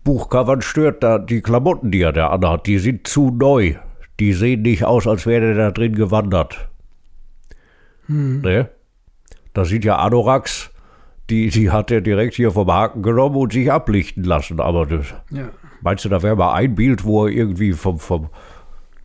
Buchcovern 0.04 0.62
stört, 0.62 1.02
da 1.02 1.18
die 1.18 1.40
Klamotten, 1.42 1.90
die 1.90 2.02
er 2.02 2.12
da 2.12 2.28
anhat, 2.28 2.66
die 2.66 2.78
sind 2.78 3.06
zu 3.08 3.30
neu. 3.30 3.74
Die 4.20 4.32
sehen 4.32 4.62
nicht 4.62 4.84
aus, 4.84 5.06
als 5.06 5.26
wäre 5.26 5.46
er 5.48 5.54
da 5.54 5.70
drin 5.70 5.94
gewandert. 5.94 6.68
Ne? 8.08 8.68
Da 9.54 9.64
sind 9.64 9.84
ja 9.84 9.96
Anoraks, 9.98 10.70
die, 11.30 11.50
die 11.50 11.70
hat 11.70 11.90
er 11.90 12.00
direkt 12.00 12.34
hier 12.34 12.50
vom 12.50 12.72
Haken 12.72 13.02
genommen 13.02 13.36
und 13.36 13.52
sich 13.52 13.70
ablichten 13.70 14.24
lassen. 14.24 14.60
Aber 14.60 14.86
das, 14.86 15.06
Ja. 15.30 15.50
meinst 15.82 16.04
du, 16.04 16.08
da 16.08 16.22
wäre 16.22 16.36
mal 16.36 16.54
ein 16.54 16.74
Bild, 16.74 17.04
wo 17.04 17.26
er 17.26 17.32
irgendwie 17.32 17.72
vom, 17.72 17.98
vom 17.98 18.28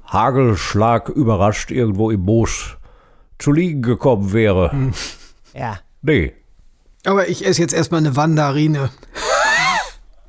Hagelschlag 0.08 1.10
überrascht 1.10 1.70
irgendwo 1.72 2.12
im 2.12 2.22
Moos 2.22 2.78
zu 3.40 3.52
liegen 3.52 3.82
gekommen 3.82 4.32
wäre? 4.32 4.72
Ja. 5.54 5.80
Nee. 6.02 6.34
Aber 7.06 7.28
ich 7.28 7.46
esse 7.46 7.62
jetzt 7.62 7.74
erstmal 7.74 8.00
eine 8.00 8.16
Wandarine. 8.16 8.90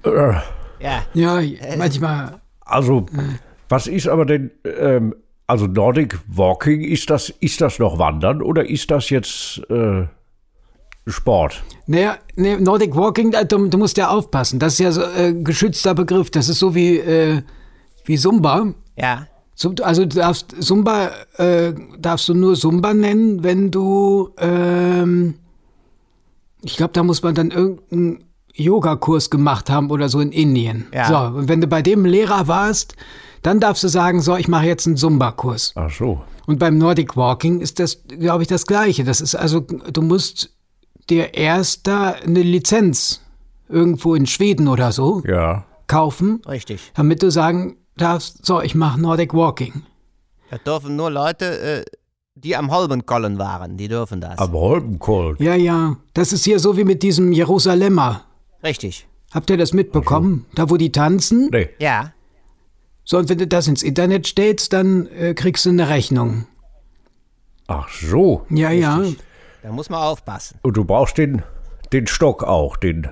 Äh, 0.04 0.34
Ja. 0.80 1.02
Ja, 1.14 1.40
manchmal. 1.78 2.40
Also, 2.60 3.06
was 3.68 3.86
ist 3.86 4.08
aber 4.08 4.26
denn, 4.26 4.50
ähm, 4.64 5.14
also 5.46 5.66
Nordic 5.66 6.18
Walking, 6.28 6.82
ist 6.82 7.10
das, 7.10 7.30
ist 7.40 7.60
das 7.60 7.78
noch 7.78 7.98
Wandern 7.98 8.42
oder 8.42 8.68
ist 8.68 8.90
das 8.90 9.10
jetzt 9.10 9.62
äh, 9.70 10.06
Sport? 11.06 11.62
Naja, 11.86 12.16
nee, 12.36 12.56
Nordic 12.56 12.94
Walking, 12.96 13.32
du, 13.48 13.68
du 13.68 13.78
musst 13.78 13.96
ja 13.96 14.08
aufpassen. 14.08 14.58
Das 14.58 14.74
ist 14.74 14.78
ja 14.80 14.92
so 14.92 15.02
äh, 15.02 15.32
geschützter 15.34 15.94
Begriff. 15.94 16.30
Das 16.30 16.48
ist 16.48 16.58
so 16.58 16.74
wie, 16.74 16.98
äh, 16.98 17.42
wie 18.04 18.18
Zumba. 18.18 18.74
Ja. 18.96 19.26
Also 19.82 20.04
du 20.04 20.16
darfst 20.16 20.54
Zumba 20.60 21.10
äh, 21.36 21.72
darfst 21.98 22.28
du 22.28 22.34
nur 22.34 22.56
Zumba 22.56 22.92
nennen, 22.92 23.44
wenn 23.44 23.70
du 23.70 24.30
ähm, 24.38 25.34
ich 26.64 26.76
glaube, 26.76 26.92
da 26.92 27.02
muss 27.02 27.22
man 27.22 27.34
dann 27.34 27.50
irgendeinen 27.50 28.24
Yogakurs 28.54 29.30
gemacht 29.30 29.68
haben 29.70 29.90
oder 29.90 30.08
so 30.08 30.20
in 30.20 30.32
Indien. 30.32 30.86
Ja. 30.92 31.08
So, 31.32 31.38
und 31.38 31.48
wenn 31.48 31.60
du 31.60 31.66
bei 31.66 31.82
dem 31.82 32.04
Lehrer 32.04 32.46
warst, 32.48 32.94
dann 33.42 33.60
darfst 33.60 33.82
du 33.84 33.88
sagen, 33.88 34.20
so, 34.20 34.36
ich 34.36 34.48
mache 34.48 34.66
jetzt 34.66 34.86
einen 34.86 34.96
Zumba-Kurs. 34.96 35.72
Ach 35.74 35.90
so. 35.90 36.22
Und 36.46 36.58
beim 36.58 36.78
Nordic 36.78 37.16
Walking 37.16 37.60
ist 37.60 37.78
das, 37.78 38.02
glaube 38.06 38.42
ich, 38.42 38.48
das 38.48 38.66
Gleiche. 38.66 39.04
Das 39.04 39.20
ist 39.20 39.34
also, 39.34 39.60
du 39.60 40.02
musst 40.02 40.50
dir 41.10 41.34
erst 41.34 41.86
da 41.86 42.10
eine 42.12 42.42
Lizenz 42.42 43.20
irgendwo 43.68 44.14
in 44.14 44.26
Schweden 44.26 44.68
oder 44.68 44.92
so 44.92 45.22
Ja. 45.26 45.64
kaufen, 45.86 46.40
Richtig. 46.48 46.80
damit 46.94 47.22
du 47.22 47.30
sagen 47.30 47.76
darfst, 47.96 48.44
so, 48.46 48.60
ich 48.60 48.74
mache 48.74 49.00
Nordic 49.00 49.34
Walking. 49.34 49.82
Das 50.50 50.62
dürfen 50.62 50.96
nur 50.96 51.10
Leute, 51.10 51.58
äh, 51.60 51.84
die 52.34 52.56
am 52.56 52.70
Holmenkollen 52.70 53.38
waren, 53.38 53.76
die 53.76 53.88
dürfen 53.88 54.20
das. 54.20 54.38
Am 54.38 54.52
Holmenkollen. 54.52 55.36
Ja, 55.38 55.54
ja, 55.54 55.96
das 56.14 56.32
ist 56.32 56.44
hier 56.44 56.58
so 56.58 56.76
wie 56.76 56.84
mit 56.84 57.02
diesem 57.02 57.32
Jerusalemer. 57.32 58.24
Richtig. 58.62 59.06
Habt 59.32 59.50
ihr 59.50 59.56
das 59.56 59.72
mitbekommen? 59.72 60.46
Da, 60.54 60.70
wo 60.70 60.76
die 60.76 60.92
tanzen? 60.92 61.48
Nee. 61.52 61.70
Ja. 61.78 62.12
So, 63.04 63.18
und 63.18 63.28
wenn 63.28 63.38
du 63.38 63.46
das 63.46 63.68
ins 63.68 63.82
Internet 63.82 64.26
stellst, 64.26 64.72
dann 64.72 65.06
äh, 65.08 65.34
kriegst 65.34 65.66
du 65.66 65.70
eine 65.70 65.88
Rechnung. 65.88 66.46
Ach 67.66 67.88
so. 67.88 68.46
Ja, 68.50 68.70
ja. 68.70 69.02
Da 69.62 69.72
muss 69.72 69.90
man 69.90 70.00
aufpassen. 70.00 70.58
Und 70.62 70.76
du 70.76 70.84
brauchst 70.84 71.18
den, 71.18 71.42
den 71.92 72.06
Stock 72.06 72.42
auch, 72.42 72.76
den. 72.76 73.08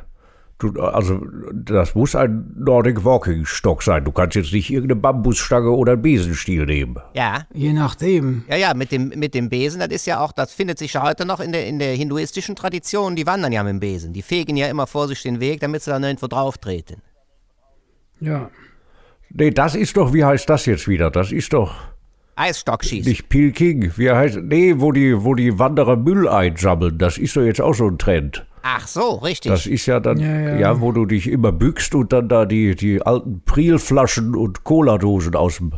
Du, 0.62 0.81
also, 0.81 1.26
das 1.52 1.97
muss 1.97 2.14
ein 2.14 2.54
Nordic 2.57 3.04
Walking 3.04 3.45
Stock 3.45 3.83
sein. 3.83 4.04
Du 4.04 4.12
kannst 4.12 4.37
jetzt 4.37 4.52
nicht 4.52 4.71
irgendeine 4.71 5.00
Bambusstange 5.00 5.71
oder 5.71 5.95
einen 5.95 6.02
Besenstiel 6.02 6.66
nehmen. 6.66 6.99
Ja. 7.14 7.47
Je 7.52 7.73
nachdem. 7.73 8.45
Ja, 8.49 8.54
ja, 8.54 8.73
mit 8.73 8.92
dem, 8.92 9.09
mit 9.09 9.35
dem 9.35 9.49
Besen, 9.49 9.81
das 9.81 9.88
ist 9.88 10.07
ja 10.07 10.21
auch, 10.21 10.31
das 10.31 10.52
findet 10.52 10.78
sich 10.78 10.92
ja 10.92 11.02
heute 11.02 11.26
noch 11.26 11.40
in 11.40 11.50
der, 11.50 11.66
in 11.66 11.81
der 11.81 11.97
hinduistischen 11.97 12.54
Tradition. 12.54 13.16
Die 13.16 13.26
wandern 13.26 13.50
ja 13.50 13.64
mit 13.64 13.73
dem 13.73 13.81
Besen. 13.81 14.12
Die 14.12 14.23
fegen 14.23 14.57
ja 14.57 14.69
immer 14.69 14.87
vor 14.87 15.09
sich 15.09 15.21
den 15.25 15.40
Weg, 15.40 15.59
damit 15.59 15.83
sie 15.83 15.90
dann 15.90 16.04
irgendwo 16.04 16.28
drauf 16.28 16.59
treten. 16.59 17.02
Ja. 18.21 18.49
Nee, 19.31 19.50
das 19.50 19.75
ist 19.75 19.97
doch, 19.97 20.14
wie 20.14 20.25
heißt 20.25 20.49
das 20.49 20.66
jetzt 20.66 20.87
wieder? 20.87 21.11
Das 21.11 21.33
ist 21.33 21.52
doch 21.52 21.75
Eisstockschießen. 22.37 23.11
nicht 23.11 23.28
Pilking. 23.28 23.92
Wie 23.97 24.12
heißt, 24.12 24.37
nee, 24.42 24.75
wo 24.76 24.92
die, 24.92 25.25
wo 25.25 25.35
die 25.35 25.59
Wanderer 25.59 25.97
Müll 25.97 26.28
einsammeln. 26.28 26.99
Das 26.99 27.19
ist 27.19 27.35
doch 27.35 27.42
jetzt 27.42 27.61
auch 27.61 27.75
so 27.75 27.88
ein 27.88 27.99
Trend. 27.99 28.47
Ach 28.62 28.87
so, 28.87 29.14
richtig. 29.16 29.50
Das 29.50 29.66
ist 29.66 29.87
ja 29.87 30.00
dann, 30.00 30.19
Ja, 30.19 30.38
ja, 30.38 30.57
ja. 30.57 30.81
wo 30.81 30.92
du 30.92 31.04
dich 31.04 31.28
immer 31.28 31.52
bückst 31.52 31.95
und 31.95 32.12
dann 32.12 32.28
da 32.28 32.45
die, 32.47 32.76
die 32.76 33.02
alten 33.02 33.42
Prielflaschen 33.45 34.37
und 34.37 34.64
Cola-Dosen 34.64 35.35
aus 35.35 35.57
dem, 35.57 35.73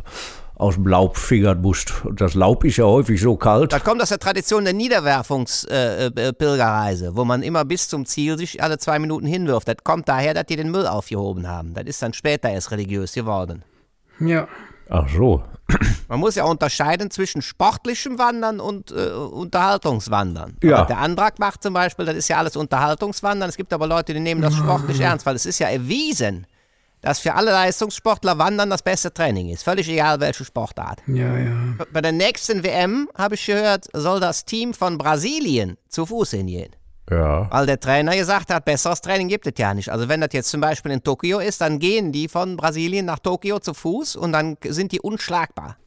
aus 0.55 0.75
dem 0.75 0.87
Laub 0.87 1.17
fingern 1.17 1.61
musst. 1.61 2.05
Und 2.05 2.21
das 2.21 2.35
Laub 2.35 2.63
ist 2.63 2.77
ja 2.77 2.85
häufig 2.85 3.19
so 3.19 3.35
kalt. 3.37 3.73
das 3.73 3.83
kommt 3.83 4.01
aus 4.01 4.09
der 4.09 4.19
Tradition 4.19 4.63
der 4.65 4.73
Niederwerfungspilgerreise, 4.73 6.15
äh, 6.15 6.27
äh, 6.29 6.33
Pilgerreise, 6.33 7.15
wo 7.15 7.25
man 7.25 7.41
immer 7.43 7.65
bis 7.65 7.89
zum 7.89 8.05
Ziel 8.05 8.37
sich 8.37 8.61
alle 8.61 8.77
zwei 8.77 8.99
Minuten 8.99 9.25
hinwirft. 9.25 9.67
Das 9.67 9.77
kommt 9.83 10.07
daher, 10.07 10.33
dass 10.33 10.45
die 10.45 10.55
den 10.55 10.69
Müll 10.71 10.87
aufgehoben 10.87 11.47
haben. 11.47 11.73
Das 11.73 11.85
ist 11.85 12.01
dann 12.01 12.13
später 12.13 12.49
erst 12.49 12.71
religiös 12.71 13.13
geworden. 13.13 13.63
Ja. 14.19 14.47
Ach 14.89 15.07
so. 15.09 15.43
Man 16.07 16.19
muss 16.19 16.35
ja 16.35 16.43
unterscheiden 16.45 17.09
zwischen 17.09 17.41
sportlichem 17.41 18.19
Wandern 18.19 18.59
und 18.59 18.91
äh, 18.91 19.09
Unterhaltungswandern. 19.09 20.57
Ja. 20.61 20.85
Der 20.85 20.99
Antrag 20.99 21.39
macht 21.39 21.63
zum 21.63 21.73
Beispiel, 21.73 22.05
das 22.05 22.15
ist 22.15 22.27
ja 22.27 22.37
alles 22.37 22.55
Unterhaltungswandern. 22.55 23.49
Es 23.49 23.57
gibt 23.57 23.73
aber 23.73 23.87
Leute, 23.87 24.13
die 24.13 24.19
nehmen 24.19 24.41
das 24.41 24.55
sportlich 24.55 24.99
ernst, 24.99 25.25
weil 25.25 25.35
es 25.35 25.45
ist 25.45 25.59
ja 25.59 25.67
erwiesen, 25.67 26.45
dass 27.01 27.19
für 27.19 27.33
alle 27.33 27.51
Leistungssportler 27.51 28.37
Wandern 28.37 28.69
das 28.69 28.81
beste 28.81 29.13
Training 29.13 29.49
ist. 29.49 29.63
Völlig 29.63 29.87
egal, 29.89 30.19
welche 30.19 30.45
Sportart. 30.45 31.01
Ja, 31.07 31.37
ja. 31.37 31.55
Bei 31.91 32.01
der 32.01 32.11
nächsten 32.11 32.63
WM, 32.63 33.09
habe 33.15 33.35
ich 33.35 33.45
gehört, 33.45 33.85
soll 33.93 34.19
das 34.19 34.45
Team 34.45 34.73
von 34.73 34.97
Brasilien 34.97 35.77
zu 35.87 36.05
Fuß 36.05 36.31
hingehen. 36.31 36.75
Ja. 37.09 37.47
Weil 37.51 37.67
der 37.67 37.79
Trainer 37.79 38.15
gesagt 38.15 38.51
hat, 38.51 38.65
besseres 38.65 39.01
Training 39.01 39.27
gibt 39.27 39.45
es 39.45 39.53
ja 39.57 39.73
nicht. 39.73 39.89
Also 39.89 40.09
wenn 40.09 40.21
das 40.21 40.29
jetzt 40.33 40.49
zum 40.49 40.61
Beispiel 40.61 40.91
in 40.91 41.03
Tokio 41.03 41.39
ist, 41.39 41.61
dann 41.61 41.79
gehen 41.79 42.11
die 42.11 42.27
von 42.27 42.57
Brasilien 42.57 43.05
nach 43.05 43.19
Tokio 43.19 43.59
zu 43.59 43.73
Fuß 43.73 44.15
und 44.15 44.31
dann 44.31 44.57
sind 44.67 44.91
die 44.91 44.99
unschlagbar. 44.99 45.77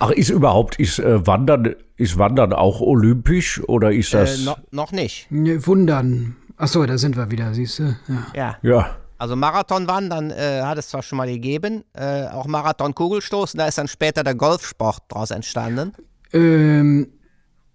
Ach, 0.00 0.10
ist 0.10 0.30
überhaupt, 0.30 0.78
ist 0.80 0.98
äh, 0.98 1.24
Wandern, 1.24 1.76
ist 1.96 2.18
Wandern 2.18 2.52
auch 2.52 2.80
olympisch 2.80 3.62
oder 3.68 3.92
ist 3.92 4.12
das? 4.12 4.40
Äh, 4.40 4.44
no, 4.44 4.56
noch 4.72 4.90
nicht. 4.90 5.28
Nee, 5.30 5.64
Wundern. 5.66 6.36
Achso, 6.56 6.84
da 6.84 6.98
sind 6.98 7.16
wir 7.16 7.30
wieder, 7.30 7.54
siehst 7.54 7.78
du? 7.78 7.96
Ja. 8.08 8.26
Ja. 8.34 8.56
ja. 8.62 8.96
Also 9.18 9.36
Marathonwandern 9.36 10.30
äh, 10.30 10.62
hat 10.62 10.78
es 10.78 10.88
zwar 10.88 11.02
schon 11.02 11.16
mal 11.18 11.28
gegeben, 11.28 11.84
äh, 11.94 12.26
auch 12.26 12.46
Marathon-Kugelstoßen, 12.46 13.56
da 13.56 13.66
ist 13.66 13.78
dann 13.78 13.88
später 13.88 14.24
der 14.24 14.34
Golfsport 14.34 15.04
daraus 15.08 15.30
entstanden. 15.30 15.92
Ähm, 16.32 17.08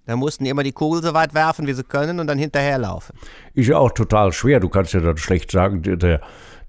Da 0.05 0.15
mussten 0.15 0.43
die 0.43 0.49
immer 0.49 0.63
die 0.63 0.71
Kugel 0.71 1.01
so 1.03 1.13
weit 1.13 1.33
werfen, 1.33 1.67
wie 1.67 1.73
sie 1.73 1.83
können 1.83 2.19
und 2.19 2.27
dann 2.27 2.37
hinterherlaufen. 2.39 3.15
Ist 3.53 3.67
ja 3.69 3.77
auch 3.77 3.91
total 3.91 4.33
schwer. 4.33 4.59
Du 4.59 4.67
kannst 4.69 4.93
ja 4.93 4.99
dann 4.99 5.17
schlecht 5.17 5.51
sagen, 5.51 5.81
der, 5.83 6.21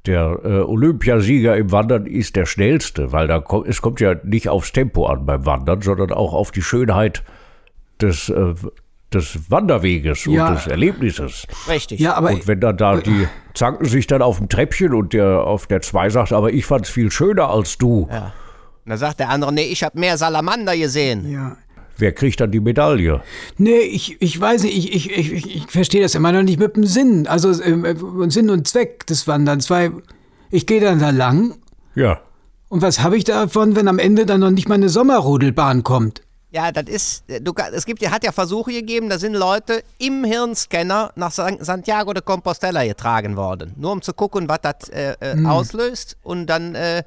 der, 0.06 0.38
äh, 0.44 0.48
Olympiasieger 0.60 1.56
im 1.56 1.72
Wandern 1.72 2.06
ist 2.06 2.36
der 2.36 2.44
schnellste, 2.46 3.10
weil 3.12 3.26
da 3.28 3.40
kommt, 3.40 3.66
es 3.68 3.80
kommt 3.80 4.00
ja 4.00 4.14
nicht 4.22 4.48
aufs 4.48 4.72
Tempo 4.72 5.06
an 5.06 5.24
beim 5.26 5.46
Wandern, 5.46 5.80
sondern 5.80 6.12
auch 6.12 6.34
auf 6.34 6.50
die 6.50 6.62
Schönheit 6.62 7.22
des, 8.00 8.28
äh, 8.28 8.54
des 9.12 9.50
Wanderweges 9.50 10.24
Ja. 10.26 10.48
und 10.48 10.54
des 10.56 10.66
Erlebnisses. 10.66 11.46
Richtig. 11.68 12.00
ja, 12.00 12.14
aber 12.14 12.30
Und 12.30 12.46
wenn 12.46 12.60
dann 12.60 12.76
da 12.76 12.96
die 12.96 13.28
zanken 13.54 13.86
sich 13.86 14.06
dann 14.06 14.22
auf 14.22 14.38
dem 14.38 14.48
Treppchen 14.48 14.92
und 14.94 15.12
der 15.14 15.44
auf 15.44 15.66
der 15.66 15.80
zwei 15.82 16.10
sagt, 16.10 16.32
aber 16.32 16.52
ich 16.52 16.64
fand's 16.66 16.88
viel 16.90 17.10
schöner 17.10 17.48
als 17.50 17.78
du. 17.78 18.08
Ja. 18.10 18.32
Und 18.84 18.90
dann 18.90 18.98
sagt 18.98 19.20
der 19.20 19.28
andere, 19.30 19.52
nee, 19.52 19.64
ich 19.64 19.82
habe 19.84 19.98
mehr 19.98 20.16
Salamander 20.18 20.76
gesehen. 20.76 21.30
ja. 21.30 21.56
Wer 22.02 22.10
kriegt 22.12 22.40
dann 22.40 22.50
die 22.50 22.58
Medaille? 22.60 23.22
Nee, 23.58 23.78
ich, 23.78 24.16
ich 24.20 24.40
weiß 24.40 24.64
nicht, 24.64 24.76
ich, 24.76 25.10
ich, 25.10 25.32
ich, 25.32 25.56
ich- 25.56 25.66
verstehe 25.68 26.02
das 26.02 26.16
immer 26.16 26.32
noch 26.32 26.42
nicht 26.42 26.58
mit 26.58 26.74
dem 26.74 26.84
Sinn. 26.84 27.28
Also 27.28 27.62
ähm, 27.62 27.84
äh, 27.84 27.94
Sinn 28.30 28.50
und 28.50 28.66
Zweck 28.66 29.06
des 29.06 29.28
Wanderns. 29.28 29.70
Weil 29.70 29.92
ich 30.50 30.66
gehe 30.66 30.80
dann 30.80 30.98
da 30.98 31.10
lang 31.10 31.54
Ja. 31.94 32.20
und 32.68 32.82
was 32.82 33.00
habe 33.00 33.16
ich 33.16 33.22
davon, 33.24 33.76
wenn 33.76 33.86
am 33.86 34.00
Ende 34.00 34.26
dann 34.26 34.40
noch 34.40 34.50
nicht 34.50 34.68
mal 34.68 34.74
eine 34.74 34.88
Sommerrodelbahn 34.88 35.84
kommt? 35.84 36.22
Ja, 36.50 36.70
das 36.72 36.84
ist, 36.88 37.24
äh, 37.30 37.40
du, 37.40 37.52
es 37.72 37.86
gibt, 37.86 38.04
hat 38.10 38.24
ja 38.24 38.32
Versuche 38.32 38.72
gegeben, 38.72 39.08
da 39.08 39.18
sind 39.18 39.34
Leute 39.34 39.82
im 39.98 40.24
Hirnscanner 40.24 41.12
nach 41.14 41.30
San- 41.30 41.62
Santiago 41.64 42.12
de 42.12 42.22
Compostela 42.22 42.84
getragen 42.84 43.36
worden. 43.36 43.72
Nur 43.76 43.92
um 43.92 44.02
zu 44.02 44.12
gucken, 44.12 44.48
was 44.48 44.58
das 44.60 44.88
äh, 44.90 45.14
äh, 45.20 45.46
auslöst. 45.46 46.16
Und 46.22 46.46
dann 46.48 46.74
äh, 46.74 47.04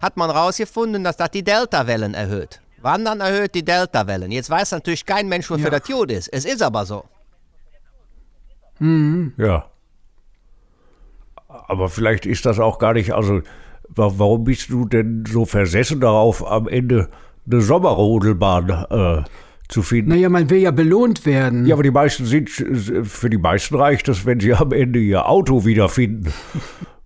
hat 0.00 0.16
man 0.16 0.30
rausgefunden, 0.30 1.04
dass 1.04 1.16
das 1.16 1.30
die 1.30 1.44
Delta-Wellen 1.44 2.14
erhöht. 2.14 2.60
Wandern 2.82 3.20
erhöht 3.20 3.54
die 3.54 3.64
Delta-Wellen. 3.64 4.30
Jetzt 4.30 4.50
weiß 4.50 4.72
natürlich 4.72 5.04
kein 5.06 5.28
Mensch, 5.28 5.50
wofür 5.50 5.70
das 5.70 5.82
gut 5.84 6.10
ist. 6.12 6.28
Es 6.28 6.44
ist 6.44 6.62
aber 6.62 6.84
so. 6.86 7.04
Ja. 8.80 9.66
Aber 11.48 11.88
vielleicht 11.88 12.26
ist 12.26 12.46
das 12.46 12.58
auch 12.60 12.78
gar 12.78 12.92
nicht, 12.92 13.12
also 13.12 13.42
wa- 13.88 14.12
warum 14.16 14.44
bist 14.44 14.70
du 14.70 14.84
denn 14.86 15.24
so 15.28 15.44
versessen 15.46 16.00
darauf, 16.00 16.46
am 16.48 16.68
Ende 16.68 17.08
eine 17.50 17.60
Sommerrodelbahn 17.60 18.68
äh, 18.90 19.24
zu 19.68 19.82
finden? 19.82 20.10
Naja, 20.10 20.28
man 20.28 20.48
will 20.50 20.58
ja 20.60 20.70
belohnt 20.70 21.26
werden. 21.26 21.66
Ja, 21.66 21.74
aber 21.74 21.82
die 21.82 21.90
meisten 21.90 22.26
sind, 22.26 22.48
für 22.50 23.30
die 23.30 23.38
meisten 23.38 23.74
reicht 23.76 24.08
es, 24.08 24.24
wenn 24.26 24.38
sie 24.40 24.54
am 24.54 24.72
Ende 24.72 24.98
ihr 25.00 25.26
Auto 25.28 25.64
wiederfinden. 25.64 26.32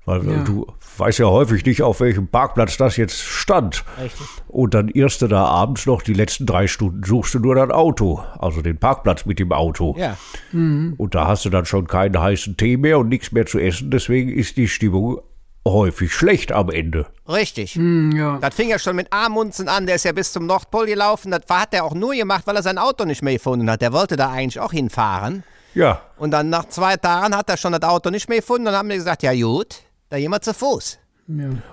Weil 0.05 0.27
Ja. 0.29 0.43
du 0.43 0.67
weißt 0.99 1.21
ja 1.21 1.27
häufig 1.27 1.65
nicht, 1.65 1.83
auf 1.83 2.01
welchem 2.01 2.27
Parkplatz 2.27 2.77
das 2.77 2.97
jetzt 2.97 3.21
stand. 3.23 3.85
Richtig. 4.03 4.27
Und 4.49 4.75
dann 4.75 4.89
irrst 4.89 5.23
du 5.23 5.29
da 5.29 5.45
abends 5.45 5.87
noch, 5.87 6.03
die 6.03 6.13
letzten 6.15 6.45
drei 6.45 6.67
Stunden 6.67 7.05
suchst 7.05 7.35
du 7.35 7.39
nur 7.39 7.55
dein 7.55 7.71
Auto, 7.71 8.21
also 8.39 8.63
den 8.63 8.79
Parkplatz 8.79 9.25
mit 9.27 9.39
dem 9.39 9.53
Auto. 9.53 9.95
Ja. 9.97 10.17
Und 10.53 11.15
da 11.15 11.29
hast 11.29 11.45
du 11.45 11.51
dann 11.51 11.67
schon 11.67 11.87
keinen 11.87 12.21
heißen 12.21 12.57
Tee 12.57 12.77
mehr 12.77 12.99
und 12.99 13.09
nichts 13.09 13.31
mehr 13.33 13.47
zu 13.47 13.59
essen. 13.61 13.91
Deswegen 13.93 14.29
ist 14.31 14.57
die 14.57 14.67
Stimmung 14.69 15.21
häufig 15.67 16.13
schlecht 16.13 16.51
am 16.51 16.69
Ende. 16.71 17.07
Richtig. 17.29 17.77
Hm, 17.77 18.11
ja. 18.11 18.39
Das 18.41 18.55
fing 18.57 18.69
ja 18.69 18.81
schon 18.81 18.97
mit 18.97 19.07
Amundsen 19.13 19.69
an, 19.69 19.87
der 19.87 19.95
ist 19.95 20.05
ja 20.05 20.11
bis 20.11 20.33
zum 20.33 20.47
Nordpol 20.47 20.87
gelaufen. 20.87 21.31
Das 21.31 21.43
hat 21.49 21.73
er 21.73 21.85
auch 21.85 21.95
nur 21.95 22.13
gemacht, 22.15 22.43
weil 22.47 22.57
er 22.57 22.63
sein 22.65 22.79
Auto 22.79 23.05
nicht 23.05 23.23
mehr 23.23 23.35
gefunden 23.35 23.71
hat. 23.71 23.81
Der 23.81 23.93
wollte 23.93 24.17
da 24.17 24.31
eigentlich 24.33 24.59
auch 24.59 24.73
hinfahren. 24.73 25.45
Ja, 25.75 26.03
Und 26.19 26.33
dann 26.33 26.51
nach 26.51 26.67
zwei 26.69 26.97
Tagen 26.97 27.35
hat 27.35 27.49
er 27.49 27.57
schon 27.57 27.73
das 27.73 27.83
Auto 27.83 28.11
nicht 28.11 28.29
mehr 28.29 28.39
gefunden. 28.41 28.67
Dann 28.67 28.75
haben 28.75 28.89
wir 28.91 28.97
gesagt, 28.97 29.23
ja 29.23 29.33
gut, 29.33 29.77
da 30.13 30.19
wir 30.19 30.41
zu 30.43 30.53
Fuß. 30.55 30.99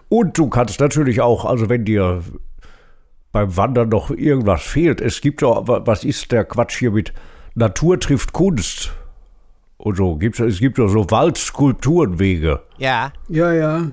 und 0.08 0.38
du 0.38 0.48
kannst 0.50 0.80
natürlich 0.80 1.20
auch, 1.22 1.44
also 1.46 1.68
wenn 1.70 1.84
dir 1.84 2.24
beim 3.32 3.56
Wandern 3.58 3.90
noch 3.90 4.10
irgendwas 4.12 4.62
fehlt, 4.64 5.02
es 5.02 5.20
gibt 5.22 5.42
doch, 5.42 5.68
wa- 5.68 5.82
was 5.86 6.04
ist 6.04 6.32
der 6.32 6.46
Quatsch 6.46 6.78
hier 6.80 6.92
mit 6.92 7.14
Natur 7.56 8.00
trifft 8.00 8.32
Kunst? 8.34 8.94
Und 9.78 9.98
so 9.98 10.16
gibt's, 10.16 10.40
es 10.40 10.60
gibt 10.60 10.78
doch 10.80 10.88
so 10.88 11.06
Waldskulpturenwege, 11.10 12.62
Ja, 12.78 13.12
ja, 13.28 13.54
ja. 13.54 13.92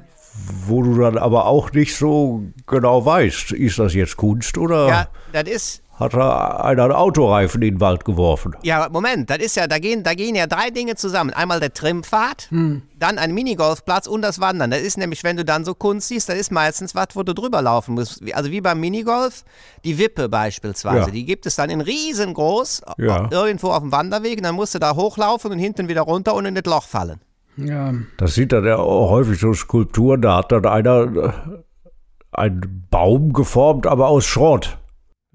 wo 0.67 0.83
du 0.83 0.99
dann 1.01 1.19
aber 1.19 1.47
auch 1.47 1.73
nicht 1.73 1.97
so 1.97 2.43
genau 2.67 3.05
weißt, 3.05 3.53
ist 3.53 3.79
das 3.79 3.95
jetzt 3.95 4.17
Kunst 4.17 4.59
oder 4.59 4.89
ja, 4.89 5.09
das 5.33 5.49
ist, 5.49 5.83
hat 5.99 6.15
einer 6.15 6.63
einen 6.65 6.93
Autoreifen 6.93 7.63
in 7.63 7.75
den 7.77 7.81
Wald 7.81 8.05
geworfen? 8.05 8.55
ja, 8.63 8.89
Moment, 8.91 9.31
das 9.31 9.39
ist 9.39 9.57
ja, 9.57 9.67
da 9.67 9.79
gehen, 9.79 10.03
da 10.03 10.15
gehen 10.15 10.35
ja 10.35 10.47
drei 10.47 10.71
Dinge 10.71 10.95
zusammen. 10.97 11.31
Einmal 11.33 11.59
der 11.61 11.73
Trimpfad, 11.73 12.49
dann 12.51 13.19
ein 13.19 13.33
Minigolfplatz 13.35 14.07
und 14.07 14.23
das 14.23 14.41
Wandern. 14.41 14.71
Das 14.71 14.81
ist 14.83 14.99
nämlich, 14.99 15.25
wenn 15.25 15.37
du 15.37 15.45
dann 15.45 15.65
so 15.65 15.75
Kunst 15.75 16.09
siehst, 16.09 16.29
das 16.29 16.37
ist 16.37 16.53
meistens 16.53 16.95
was, 16.95 17.09
wo 17.15 17.23
du 17.23 17.33
drüber 17.35 17.63
laufen 17.63 17.95
musst. 17.95 18.23
Also 18.35 18.51
wie 18.51 18.61
beim 18.61 18.79
Minigolf, 18.81 19.45
die 19.85 19.97
Wippe 19.99 20.29
beispielsweise, 20.29 21.07
Ja. 21.07 21.11
die 21.11 21.25
gibt 21.25 21.47
es 21.47 21.57
dann 21.57 21.71
in 21.71 21.81
riesengroß, 21.81 22.83
Ja. 22.99 23.29
irgendwo 23.31 23.71
auf 23.71 23.81
dem 23.81 23.93
Wanderweg 23.93 24.37
und 24.39 24.45
dann 24.45 24.55
musst 24.55 24.75
du 24.75 24.79
da 24.79 24.95
hochlaufen 24.97 25.51
und 25.53 25.59
hinten 25.59 25.89
wieder 25.89 26.03
runter 26.03 26.35
und 26.35 26.45
in 26.47 26.55
das 26.55 26.65
Loch 26.65 26.85
fallen. 26.85 27.21
Ja, 27.57 27.95
Das 28.19 28.35
sind 28.35 28.53
dann 28.53 28.67
ja 28.67 28.77
auch 28.77 29.09
häufig 29.11 29.41
so 29.41 29.55
Skulpturen, 29.55 30.21
da 30.21 30.37
hat 30.37 30.53
dann 30.53 30.67
einer 30.67 31.01
äh, 31.17 31.31
einen 32.33 32.87
Baum 32.91 33.33
geformt, 33.33 33.87
aber 33.87 34.09
aus 34.09 34.27
Schrott. 34.27 34.77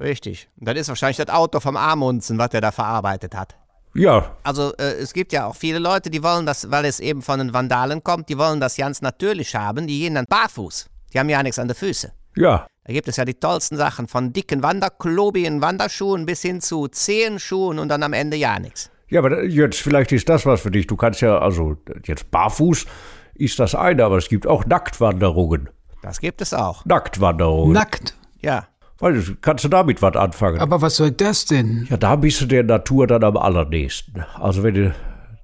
Richtig. 0.01 0.49
Und 0.59 0.67
das 0.67 0.75
ist 0.77 0.87
wahrscheinlich 0.89 1.17
das 1.17 1.29
Auto 1.29 1.59
vom 1.59 1.77
Amundsen, 1.77 2.37
was 2.37 2.49
er 2.53 2.61
da 2.61 2.71
verarbeitet 2.71 3.35
hat. 3.35 3.55
Ja, 3.93 4.37
Also 4.43 4.73
äh, 4.77 4.93
es 4.93 5.11
gibt 5.13 5.33
ja 5.33 5.45
auch 5.47 5.55
viele 5.55 5.77
Leute, 5.77 6.09
die 6.09 6.23
wollen 6.23 6.45
das, 6.45 6.71
weil 6.71 6.85
es 6.85 6.99
eben 7.01 7.21
von 7.21 7.39
den 7.39 7.53
Vandalen 7.53 8.01
kommt, 8.03 8.29
die 8.29 8.37
wollen 8.37 8.61
das 8.61 8.77
ganz 8.77 9.01
natürlich 9.01 9.53
haben. 9.55 9.85
Die 9.85 9.99
gehen 9.99 10.15
dann 10.15 10.25
barfuß. 10.29 10.87
Die 11.13 11.19
haben 11.19 11.27
ja 11.29 11.43
nichts 11.43 11.59
an 11.59 11.67
den 11.67 11.75
Füßen. 11.75 12.11
ja. 12.35 12.65
Da 12.83 12.93
gibt 12.93 13.07
es 13.07 13.17
ja 13.17 13.25
die 13.25 13.35
tollsten 13.35 13.77
Sachen, 13.77 14.07
von 14.07 14.33
dicken 14.33 14.63
Wanderklobigen 14.63 15.61
Wanderschuhen 15.61 16.25
bis 16.25 16.41
hin 16.41 16.61
zu 16.61 16.87
Zehenschuhen 16.87 17.77
und 17.77 17.89
dann 17.89 18.01
am 18.01 18.11
Ende 18.13 18.37
ja 18.37 18.57
nichts. 18.57 18.89
Ja, 19.07 19.19
aber 19.19 19.43
jetzt 19.43 19.79
vielleicht 19.79 20.11
ist 20.13 20.27
das 20.27 20.47
was 20.47 20.61
für 20.61 20.71
dich. 20.71 20.87
Du 20.87 20.95
kannst 20.95 21.21
ja, 21.21 21.37
also 21.37 21.77
jetzt 22.05 22.31
barfuß 22.31 22.87
ist 23.35 23.59
das 23.59 23.75
eine, 23.75 24.03
aber 24.03 24.17
es 24.17 24.29
gibt 24.29 24.47
auch 24.47 24.65
Nacktwanderungen. 24.65 25.69
Das 26.01 26.19
gibt 26.19 26.41
es 26.41 26.55
auch. 26.55 26.83
Nacktwanderungen. 26.85 27.73
nackt. 27.73 28.15
Ja. 28.41 28.67
Weil 29.01 29.21
kannst 29.41 29.63
du 29.65 29.67
damit 29.67 30.01
was 30.01 30.15
anfangen? 30.15 30.59
Aber 30.59 30.81
was 30.81 30.95
soll 30.95 31.11
das 31.11 31.45
denn? 31.45 31.87
Ja, 31.89 31.97
da 31.97 32.15
bist 32.15 32.39
du 32.41 32.45
der 32.45 32.63
Natur 32.63 33.07
dann 33.07 33.23
am 33.23 33.35
allernächsten. 33.35 34.23
Also 34.39 34.63
wenn 34.63 34.75
du 34.75 34.95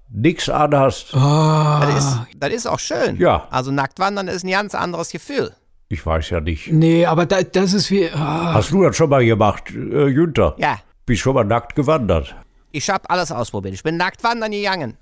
nichts 0.09 0.47
anhast, 0.49 1.13
Das, 1.13 1.97
ist, 2.05 2.17
das 2.37 2.49
ist 2.53 2.65
auch 2.67 2.79
schön. 2.79 3.17
Ja. 3.17 3.47
Also 3.49 3.71
Nacktwandern 3.71 4.27
ist 4.27 4.43
ein 4.45 4.51
ganz 4.51 4.73
anderes 4.75 5.09
Gefühl. 5.11 5.51
ich 5.89 6.05
weiß 6.05 6.29
ja 6.29 6.39
nicht. 6.39 6.71
Nee, 6.71 7.05
aber 7.05 7.25
da, 7.25 7.41
das 7.43 7.73
ist 7.73 7.91
wie. 7.91 8.09
Ah, 8.11 8.53
Hast 8.53 8.71
du 8.71 8.83
das 8.83 8.95
schon 8.95 9.09
mal 9.09 9.25
gemacht, 9.25 9.69
äh, 9.71 10.13
Günther? 10.13 10.55
Ja. 10.57 10.77
Bist 11.05 11.21
schon 11.21 11.33
mal 11.35 11.43
nackt 11.45 11.75
gewandert? 11.75 12.35
Ich 12.71 12.89
habe 12.89 13.09
alles 13.09 13.31
ausprobiert. 13.31 13.73
Ich 13.73 13.83
bin 13.83 13.97
nackt 13.97 14.23
wandern 14.23 14.51
gegangen. 14.51 14.97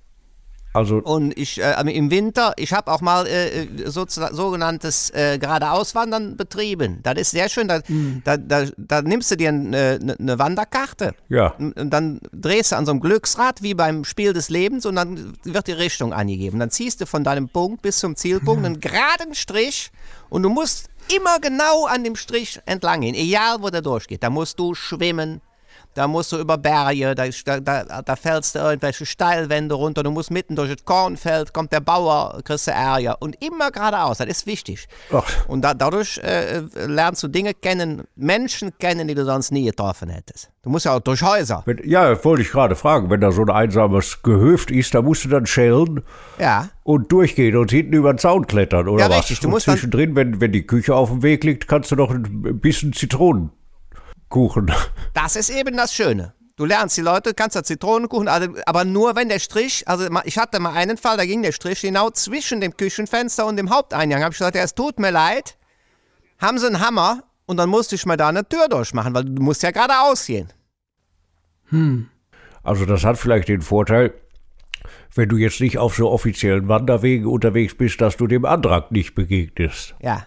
Also, 0.75 0.97
Und 0.97 1.37
ich 1.37 1.61
äh, 1.61 1.73
im 1.89 2.11
Winter, 2.11 2.53
ich 2.57 2.73
habe 2.73 2.91
auch 2.91 2.99
mal 2.99 3.25
äh, 3.27 3.63
äh, 3.63 3.89
so, 3.89 4.05
sogenanntes 4.07 5.09
äh, 5.11 5.37
geradeauswandern 5.39 6.35
betrieben. 6.35 6.99
Das 7.01 7.15
ist 7.15 7.31
sehr 7.31 7.47
schön. 7.47 7.69
Da, 7.69 7.79
da, 8.25 8.35
da, 8.35 8.65
da 8.77 9.01
nimmst 9.01 9.31
du 9.31 9.37
dir 9.37 9.49
eine 9.49 9.99
ne, 9.99 10.15
ne 10.17 10.39
Wanderkarte 10.39 11.15
ja. 11.29 11.55
und 11.57 11.85
und 11.85 11.91
dann 11.91 12.19
drehst 12.33 12.71
du 12.71 12.77
an 12.77 12.85
so 12.85 12.91
einem 12.91 12.99
Glücksrad 12.99 13.61
wie 13.61 13.73
beim 13.73 14.03
Spiel 14.03 14.33
des 14.33 14.49
Lebens 14.49 14.85
und 14.85 14.95
dann 14.95 15.33
wird 15.43 15.67
die 15.67 15.71
Richtung 15.71 16.13
angegeben. 16.13 16.59
Dann 16.59 16.71
ziehst 16.71 16.99
du 16.99 17.05
von 17.05 17.23
deinem 17.23 17.47
Punkt 17.47 17.83
bis 17.83 17.99
zum 17.99 18.15
Zielpunkt 18.15 18.65
einen 18.65 18.79
geraden 18.79 19.35
Strich 19.35 19.91
und 20.29 20.43
du 20.43 20.49
musst 20.49 20.89
immer 21.15 21.39
genau 21.39 21.85
an 21.85 22.03
dem 22.03 22.15
Strich 22.15 22.59
entlang 22.65 23.01
gehen, 23.01 23.13
egal 23.13 23.57
wo 23.61 23.69
der 23.69 23.81
durchgeht. 23.81 24.23
Da 24.23 24.29
musst 24.29 24.57
du 24.59 24.73
schwimmen, 24.73 25.41
da 25.95 26.07
musst 26.09 26.31
du 26.33 26.37
über 26.37 26.57
Berge, 26.57 27.15
da, 27.15 27.59
da, 27.59 28.01
da, 28.01 28.15
fällst 28.15 28.53
du 28.55 28.59
irgendwelche 28.59 29.05
Steilwände 29.05 29.75
runter, 29.75 30.03
du 30.03 30.11
musst 30.11 30.29
mitten 30.29 30.55
durch 30.55 30.69
das 30.69 30.83
Kornfeld, 30.83 31.53
kommt 31.53 31.71
der 31.71 31.79
Bauer, 31.79 32.41
kriegst 32.43 32.67
du 32.67 32.71
Ärger. 32.71 33.15
Und 33.21 33.41
immer 33.43 33.71
geradeaus, 33.71 34.17
das 34.17 34.27
ist 34.27 34.45
wichtig. 34.45 34.87
Ach. 35.13 35.23
Und 35.47 35.61
da, 35.61 35.73
dadurch 35.73 36.17
äh, 36.17 36.57
äh, 36.57 36.63
lernst 36.85 37.23
du 37.23 37.29
Dinge 37.29 37.53
kennen, 37.53 38.03
Menschen 38.15 38.77
kennen, 38.77 39.07
die 39.07 39.15
du 39.15 39.23
sonst 39.23 39.51
nie 39.51 39.63
getroffen 39.63 40.09
hättest. 40.09 40.51
Du 40.63 40.69
musst 40.69 40.85
ja 40.85 40.95
auch 40.95 40.99
durch 40.99 41.21
Häuser. 41.21 41.63
Wenn, 41.65 41.79
ja, 41.85 42.23
wollte 42.25 42.41
ich 42.41 42.51
gerade 42.51 42.75
fragen, 42.75 43.09
wenn 43.09 43.21
da 43.21 43.31
so 43.31 43.43
ein 43.43 43.49
einsames 43.49 44.21
Gehöft 44.21 44.71
ist, 44.71 44.93
da 44.93 45.01
musst 45.01 45.23
du 45.23 45.29
dann 45.29 45.45
schellen 45.45 46.01
Ja. 46.39 46.69
und 46.83 47.09
durchgehen 47.11 47.55
und 47.55 47.71
hinten 47.71 47.93
über 47.93 48.11
den 48.11 48.17
Zaun 48.17 48.47
klettern, 48.47 48.89
oder 48.89 49.05
Ja, 49.05 49.09
was? 49.09 49.19
richtig, 49.19 49.39
du 49.39 49.47
und 49.53 49.61
zwischendrin, 49.61 50.15
wenn, 50.17 50.41
wenn 50.41 50.51
die 50.51 50.67
Küche 50.67 50.93
auf 50.93 51.09
dem 51.09 51.23
Weg 51.23 51.45
liegt, 51.45 51.69
kannst 51.69 51.91
du 51.91 51.95
noch 51.95 52.11
ein 52.11 52.59
bisschen 52.59 52.91
Zitronenkuchen. 54.35 54.71
Das 55.13 55.37
ist 55.37 55.49
eben 55.49 55.77
das 55.77 55.93
Schöne. 55.93 56.33
Du 56.57 56.65
lernst 56.65 56.97
die 56.97 57.01
Leute, 57.01 57.33
kannst 57.33 57.55
da 57.55 57.63
Zitronenkuchen, 57.63 58.27
also, 58.27 58.49
aber 58.65 58.83
nur 58.83 59.15
wenn 59.15 59.29
der 59.29 59.39
Strich, 59.39 59.87
also 59.87 60.07
ich 60.25 60.37
hatte 60.37 60.59
mal 60.59 60.73
einen 60.73 60.97
Fall, 60.97 61.15
da 61.17 61.25
ging 61.25 61.41
der 61.41 61.53
Strich 61.53 61.81
genau 61.81 62.09
zwischen 62.09 62.59
dem 62.59 62.75
Küchenfenster 62.75 63.45
und 63.45 63.55
dem 63.57 63.69
Haupteingang. 63.69 64.21
Habe 64.21 64.33
ich 64.33 64.37
gesagt, 64.37 64.55
ja, 64.55 64.63
es 64.63 64.75
tut 64.75 64.99
mir 64.99 65.11
leid, 65.11 65.57
haben 66.39 66.57
sie 66.59 66.67
einen 66.67 66.85
Hammer 66.85 67.23
und 67.45 67.57
dann 67.57 67.69
musste 67.69 67.95
ich 67.95 68.05
mal 68.05 68.17
da 68.17 68.29
eine 68.29 68.47
Tür 68.47 68.67
durchmachen, 68.69 69.13
weil 69.13 69.23
du 69.23 69.41
musst 69.41 69.63
ja 69.63 69.71
geradeaus 69.71 70.25
gehen. 70.25 70.51
Also 72.63 72.85
das 72.85 73.03
hat 73.05 73.17
vielleicht 73.17 73.47
den 73.47 73.61
Vorteil, 73.61 74.13
wenn 75.13 75.29
du 75.29 75.37
jetzt 75.37 75.61
nicht 75.61 75.77
auf 75.77 75.95
so 75.95 76.09
offiziellen 76.09 76.67
Wanderwegen 76.67 77.25
unterwegs 77.25 77.75
bist, 77.75 78.01
dass 78.01 78.17
du 78.17 78.27
dem 78.27 78.43
Antrag 78.45 78.91
nicht 78.91 79.15
begegnest. 79.15 79.95
Ja. 80.01 80.25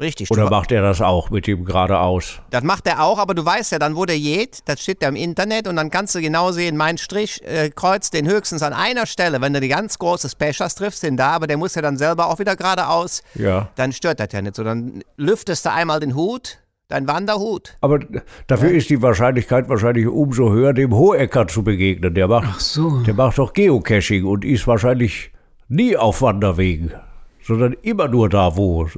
Richtig. 0.00 0.30
Oder 0.30 0.50
macht 0.50 0.72
er 0.72 0.82
das 0.82 1.00
auch 1.00 1.30
mit 1.30 1.46
dem 1.46 1.64
geradeaus? 1.64 2.40
das 2.50 2.64
macht 2.64 2.86
er 2.86 3.02
auch, 3.04 3.18
aber 3.18 3.34
du 3.34 3.44
weißt 3.44 3.72
ja 3.72 3.78
dann, 3.78 3.94
wo 3.94 4.04
der 4.04 4.18
geht. 4.18 4.60
Das 4.64 4.80
steht 4.80 5.02
ja 5.02 5.08
im 5.08 5.16
Internet 5.16 5.68
und 5.68 5.76
dann 5.76 5.90
kannst 5.90 6.14
du 6.14 6.20
genau 6.20 6.50
sehen, 6.50 6.76
mein 6.76 6.98
Strich 6.98 7.40
äh, 7.44 7.70
kreuzt 7.70 8.14
den 8.14 8.26
höchstens 8.28 8.62
an 8.62 8.72
einer 8.72 9.06
Stelle. 9.06 9.40
Wenn 9.40 9.52
du 9.52 9.60
die 9.60 9.68
ganz 9.68 9.98
großes 9.98 10.34
Pech 10.34 10.60
hast, 10.60 10.76
triffst 10.76 11.04
ihn 11.04 11.16
da, 11.16 11.32
aber 11.32 11.46
der 11.46 11.56
muss 11.56 11.74
ja 11.74 11.82
dann 11.82 11.96
selber 11.96 12.26
auch 12.28 12.38
wieder 12.38 12.56
geradeaus. 12.56 13.22
Ja. 13.34 13.68
dann 13.76 13.92
stört 13.92 14.18
das 14.20 14.28
ja 14.32 14.42
nicht 14.42 14.56
so. 14.56 14.64
Dann 14.64 15.02
lüftest 15.16 15.64
du 15.66 15.70
einmal 15.72 16.00
den 16.00 16.14
Hut, 16.16 16.58
dein 16.88 17.06
Wanderhut. 17.06 17.76
Aber 17.80 18.00
dafür 18.48 18.70
ist 18.70 18.90
die 18.90 19.00
Wahrscheinlichkeit 19.02 19.68
wahrscheinlich 19.68 20.06
umso 20.08 20.50
höher, 20.50 20.72
dem 20.72 20.94
Hohecker 20.94 21.46
zu 21.46 21.62
begegnen. 21.62 22.14
Der 22.14 22.28
macht, 22.28 22.48
Ach 22.50 22.60
so. 22.60 22.98
der 23.00 23.14
macht 23.14 23.38
doch 23.38 23.52
Geocaching 23.52 24.24
und 24.24 24.44
ist 24.44 24.66
wahrscheinlich 24.66 25.30
nie 25.68 25.96
auf 25.96 26.22
Wanderwegen, 26.22 26.92
sondern 27.42 27.74
immer 27.82 28.08
nur 28.08 28.28
da, 28.28 28.56
wo, 28.56 28.88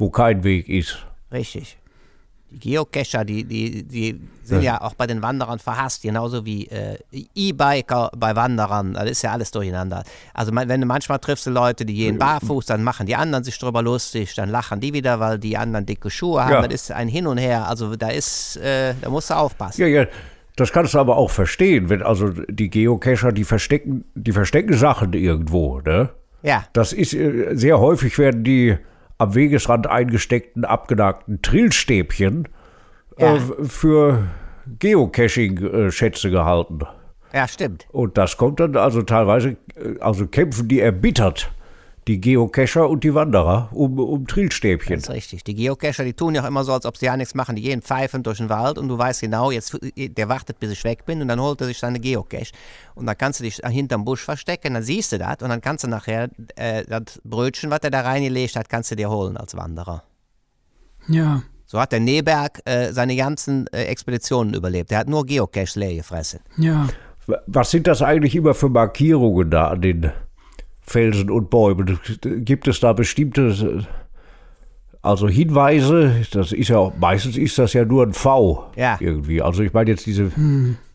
wo 0.00 0.10
kein 0.10 0.42
Weg 0.42 0.68
ist. 0.68 0.98
Richtig. 1.32 1.76
Die 2.52 2.58
Geocacher, 2.58 3.24
die, 3.24 3.44
die, 3.44 3.84
die 3.84 4.20
sind 4.42 4.62
ja 4.64 4.80
auch 4.80 4.94
bei 4.94 5.06
den 5.06 5.22
Wanderern 5.22 5.60
verhasst, 5.60 6.02
genauso 6.02 6.44
wie 6.44 6.66
äh, 6.66 6.98
E-Biker 7.36 8.10
bei 8.16 8.34
Wanderern. 8.34 8.94
Das 8.94 9.08
ist 9.08 9.22
ja 9.22 9.30
alles 9.30 9.52
durcheinander. 9.52 10.02
Also 10.34 10.50
man- 10.50 10.68
wenn 10.68 10.80
du 10.80 10.86
manchmal 10.88 11.20
triffst 11.20 11.46
du 11.46 11.50
Leute, 11.50 11.84
die 11.86 11.94
gehen 11.94 12.18
barfuß, 12.18 12.66
dann 12.66 12.82
machen 12.82 13.06
die 13.06 13.14
anderen 13.14 13.44
sich 13.44 13.56
drüber 13.56 13.82
lustig, 13.82 14.34
dann 14.34 14.48
lachen 14.48 14.80
die 14.80 14.92
wieder, 14.92 15.20
weil 15.20 15.38
die 15.38 15.56
anderen 15.56 15.86
dicke 15.86 16.10
Schuhe 16.10 16.42
haben. 16.44 16.52
Ja. 16.54 16.62
Das 16.68 16.82
ist 16.82 16.90
ein 16.92 17.06
Hin 17.06 17.28
und 17.28 17.38
Her. 17.38 17.68
Also 17.68 17.94
da 17.94 18.08
ist, 18.08 18.56
äh, 18.56 18.94
da 19.00 19.10
musst 19.10 19.30
du 19.30 19.34
aufpassen. 19.34 19.80
Ja, 19.82 19.86
ja, 19.86 20.06
das 20.56 20.72
kannst 20.72 20.94
du 20.94 20.98
aber 20.98 21.16
auch 21.16 21.30
verstehen, 21.30 21.88
wenn 21.88 22.02
also 22.02 22.30
die 22.30 22.68
Geocacher, 22.68 23.30
die 23.30 23.44
verstecken, 23.44 24.04
die 24.16 24.32
verstecken 24.32 24.76
Sachen 24.76 25.12
irgendwo, 25.12 25.80
ne? 25.82 26.08
Ja. 26.42 26.64
Das 26.72 26.92
ist 26.92 27.14
äh, 27.14 27.50
sehr 27.54 27.78
häufig 27.78 28.18
werden 28.18 28.42
die 28.42 28.76
am 29.20 29.34
Wegesrand 29.34 29.86
eingesteckten, 29.86 30.64
abgenagten 30.64 31.42
Trillstäbchen 31.42 32.48
Ja. 33.18 33.36
äh, 33.36 33.40
für 33.64 34.24
Geocaching-Schätze 34.78 36.30
gehalten. 36.30 36.80
Ja, 37.32 37.46
stimmt. 37.46 37.86
Und 37.92 38.16
das 38.18 38.36
kommt 38.36 38.60
dann 38.60 38.76
also 38.76 39.02
teilweise, 39.02 39.50
äh, 39.76 39.98
also 40.00 40.26
kämpfen 40.26 40.68
die 40.68 40.80
erbittert, 40.80 41.50
die 42.08 42.20
Geocacher 42.20 42.88
und 42.88 43.04
die 43.04 43.14
Wanderer, 43.14 43.68
um, 43.72 43.98
um 43.98 44.26
Trillstäbchen. 44.26 44.96
Das 44.96 45.04
ist 45.04 45.10
richtig. 45.10 45.44
Die 45.44 45.54
Geocacher, 45.54 46.04
die 46.04 46.14
tun 46.14 46.34
ja 46.34 46.42
auch 46.42 46.46
immer 46.46 46.64
so, 46.64 46.72
als 46.72 46.86
ob 46.86 46.96
sie 46.96 47.06
ja 47.06 47.16
nichts 47.16 47.34
machen. 47.34 47.56
Die 47.56 47.62
gehen 47.62 47.82
pfeifend 47.82 48.26
durch 48.26 48.38
den 48.38 48.48
Wald 48.48 48.78
und 48.78 48.88
du 48.88 48.96
weißt 48.96 49.20
genau, 49.20 49.50
jetzt, 49.50 49.78
der 49.96 50.28
wartet, 50.28 50.58
bis 50.58 50.70
ich 50.70 50.82
weg 50.84 51.04
bin 51.04 51.20
und 51.20 51.28
dann 51.28 51.40
holt 51.40 51.60
er 51.60 51.66
sich 51.66 51.78
seine 51.78 52.00
Geocache. 52.00 52.52
Und 52.94 53.06
dann 53.06 53.16
kannst 53.16 53.40
du 53.40 53.44
dich 53.44 53.60
hinterm 53.64 54.04
Busch 54.04 54.24
verstecken, 54.24 54.74
dann 54.74 54.82
siehst 54.82 55.12
du 55.12 55.18
das 55.18 55.36
und 55.42 55.50
dann 55.50 55.60
kannst 55.60 55.84
du 55.84 55.88
nachher 55.88 56.30
äh, 56.56 56.84
das 56.84 57.20
Brötchen, 57.24 57.70
was 57.70 57.80
er 57.82 57.90
da 57.90 58.00
reingelegt 58.00 58.56
hat, 58.56 58.68
kannst 58.68 58.90
du 58.90 58.96
dir 58.96 59.10
holen 59.10 59.36
als 59.36 59.56
Wanderer. 59.56 60.02
Ja. 61.08 61.42
So 61.66 61.80
hat 61.80 61.92
der 61.92 62.00
Neberg 62.00 62.60
äh, 62.64 62.92
seine 62.92 63.14
ganzen 63.14 63.68
äh, 63.68 63.84
Expeditionen 63.84 64.54
überlebt. 64.54 64.90
Der 64.90 64.98
hat 64.98 65.08
nur 65.08 65.24
Geocaches 65.24 65.76
leer 65.76 65.94
gefressen. 65.94 66.40
Ja. 66.56 66.88
Was 67.46 67.70
sind 67.70 67.86
das 67.86 68.02
eigentlich 68.02 68.34
immer 68.34 68.54
für 68.54 68.68
Markierungen 68.68 69.50
da 69.50 69.68
an 69.68 69.80
den 69.80 70.12
Felsen 70.90 71.30
und 71.30 71.50
Bäumen? 71.50 71.98
Gibt 72.44 72.66
es 72.66 72.80
da 72.80 72.92
bestimmte, 72.92 73.86
also 75.02 75.28
Hinweise? 75.28 76.26
Das 76.32 76.50
ist 76.52 76.68
ja 76.68 76.78
auch, 76.78 76.92
meistens 76.98 77.36
ist 77.36 77.58
das 77.58 77.72
ja 77.74 77.84
nur 77.84 78.04
ein 78.04 78.12
V 78.12 78.70
Ja. 78.76 78.98
irgendwie. 79.00 79.40
Also 79.40 79.62
ich 79.62 79.72
meine 79.72 79.90
jetzt 79.90 80.06
diese, 80.06 80.32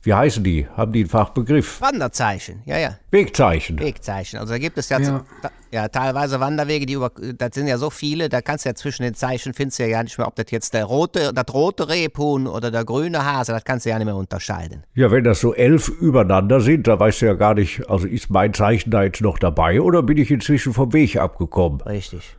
wie 0.06 0.14
heißen 0.14 0.44
die? 0.44 0.68
Haben 0.78 0.92
die 0.92 1.00
einen 1.00 1.10
Fachbegriff? 1.10 1.82
Wanderzeichen, 1.82 2.62
ja, 2.66 2.78
ja. 2.78 2.98
Wegzeichen. 3.10 3.80
Wegzeichen. 3.80 4.40
Also 4.40 4.54
da 4.54 4.60
gibt 4.60 4.78
es 4.78 4.90
ja, 4.90 5.00
Ja. 5.00 5.26
ja. 5.42 5.52
ja 5.72 5.88
teilweise 5.88 6.40
Wanderwege, 6.40 6.86
die 6.86 6.94
über, 6.94 7.12
das 7.38 7.50
sind 7.54 7.66
ja 7.68 7.80
so 7.80 7.90
viele, 7.90 8.30
da 8.30 8.42
kannst 8.42 8.66
du 8.66 8.70
ja 8.70 8.76
zwischen 8.76 9.02
den 9.02 9.16
Zeichen 9.16 9.56
findest 9.56 9.80
du 9.80 9.84
ja 9.84 9.90
gar 9.90 10.04
nicht 10.04 10.18
mehr, 10.18 10.28
ob 10.28 10.36
das 10.36 10.46
jetzt 10.52 10.76
der 10.76 10.86
rote, 10.86 11.34
das 11.34 11.46
rote 11.52 11.90
Rebhuhn 11.90 12.46
oder 12.46 12.70
der 12.70 12.86
grüne 12.86 13.26
Hase, 13.26 13.52
das 13.52 13.64
kannst 13.64 13.86
du 13.86 13.90
ja 13.90 13.98
nicht 13.98 14.06
mehr 14.06 14.16
unterscheiden. 14.16 14.84
Ja, 14.94 15.10
wenn 15.10 15.24
das 15.24 15.40
so 15.40 15.56
elf 15.56 15.90
übereinander 15.90 16.62
sind, 16.62 16.88
da 16.88 17.00
weißt 17.00 17.24
du 17.24 17.26
ja 17.26 17.34
gar 17.34 17.56
nicht, 17.56 17.90
also 17.90 18.06
ist 18.06 18.30
mein 18.30 18.54
Zeichen 18.54 18.92
da 18.92 19.04
jetzt 19.04 19.22
noch 19.22 19.40
dabei 19.40 19.82
oder 19.82 20.04
bin 20.04 20.18
ich 20.18 20.30
inzwischen 20.30 20.74
vom 20.74 20.94
Weg 20.94 21.18
abgekommen? 21.18 21.82
Richtig. 21.82 22.36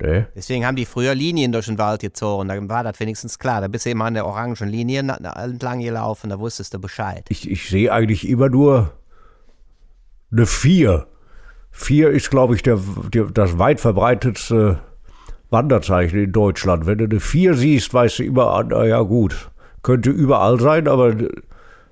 Ne? 0.00 0.28
Deswegen 0.34 0.66
haben 0.66 0.76
die 0.76 0.86
früher 0.86 1.14
Linien 1.14 1.52
durch 1.52 1.66
den 1.66 1.78
Wald 1.78 2.00
gezogen, 2.00 2.48
da 2.48 2.68
war 2.68 2.84
das 2.84 2.98
wenigstens 3.00 3.38
klar. 3.38 3.60
Da 3.60 3.68
bist 3.68 3.86
du 3.86 3.90
immer 3.90 4.06
an 4.06 4.14
der 4.14 4.26
orangen 4.26 4.56
Linie 4.68 5.00
entlang 5.00 5.80
gelaufen, 5.80 6.30
da 6.30 6.38
wusstest 6.38 6.74
du 6.74 6.78
Bescheid. 6.78 7.24
Ich, 7.28 7.50
ich 7.50 7.68
sehe 7.68 7.92
eigentlich 7.92 8.28
immer 8.28 8.48
nur 8.48 8.92
eine 10.32 10.46
4. 10.46 11.06
4 11.72 12.10
ist, 12.10 12.30
glaube 12.30 12.54
ich, 12.54 12.62
der, 12.62 12.78
der, 13.12 13.24
das 13.24 13.58
weit 13.58 13.80
verbreitetste 13.80 14.80
Wanderzeichen 15.50 16.24
in 16.24 16.32
Deutschland. 16.32 16.86
Wenn 16.86 16.98
du 16.98 17.04
eine 17.04 17.20
4 17.20 17.54
siehst, 17.54 17.92
weißt 17.92 18.20
du 18.20 18.24
immer, 18.24 18.46
ah, 18.48 18.64
na 18.68 18.84
ja 18.84 19.00
gut, 19.02 19.50
könnte 19.82 20.10
überall 20.10 20.60
sein, 20.60 20.88
aber 20.88 21.14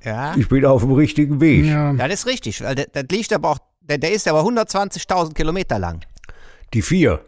Ja, 0.03 0.37
ich 0.37 0.49
bin 0.49 0.64
auf 0.64 0.83
dem 0.83 0.92
richtigen 0.92 1.40
Weg. 1.40 1.66
Ja. 1.66 1.92
das 1.92 2.21
ist 2.21 2.27
richtig, 2.27 2.62
weil 2.62 2.75
das, 2.75 2.87
das 2.92 3.05
liegt 3.11 3.33
aber 3.33 3.51
auch, 3.51 3.59
der, 3.81 3.99
der 3.99 4.12
ist 4.12 4.29
aber 4.29 4.42
120.000 4.42 5.35
Kilometer 5.35 5.79
lang. 5.79 6.01
Die 6.75 6.83
4. 6.83 7.21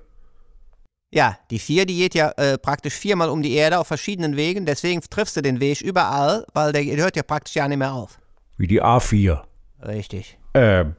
Ja, 1.12 1.36
die 1.50 1.58
vier, 1.58 1.86
die 1.86 1.96
geht 1.96 2.14
ja 2.14 2.30
äh, 2.36 2.56
praktisch 2.56 2.94
viermal 2.94 3.28
um 3.30 3.42
die 3.42 3.54
Erde 3.54 3.78
auf 3.80 3.88
verschiedenen 3.88 4.36
Wegen, 4.36 4.64
deswegen 4.64 5.00
triffst 5.00 5.36
du 5.36 5.42
den 5.42 5.58
Weg 5.58 5.80
überall, 5.80 6.46
weil 6.54 6.72
der 6.72 6.84
hört 6.84 7.16
ja 7.16 7.22
praktisch 7.24 7.56
ja 7.56 7.66
nicht 7.66 7.78
mehr 7.78 7.92
auf. 7.92 8.18
Wie 8.58 8.68
die 8.68 8.80
A4. 8.82 9.40
Richtig. 9.84 10.38
Ähm, 10.54 10.94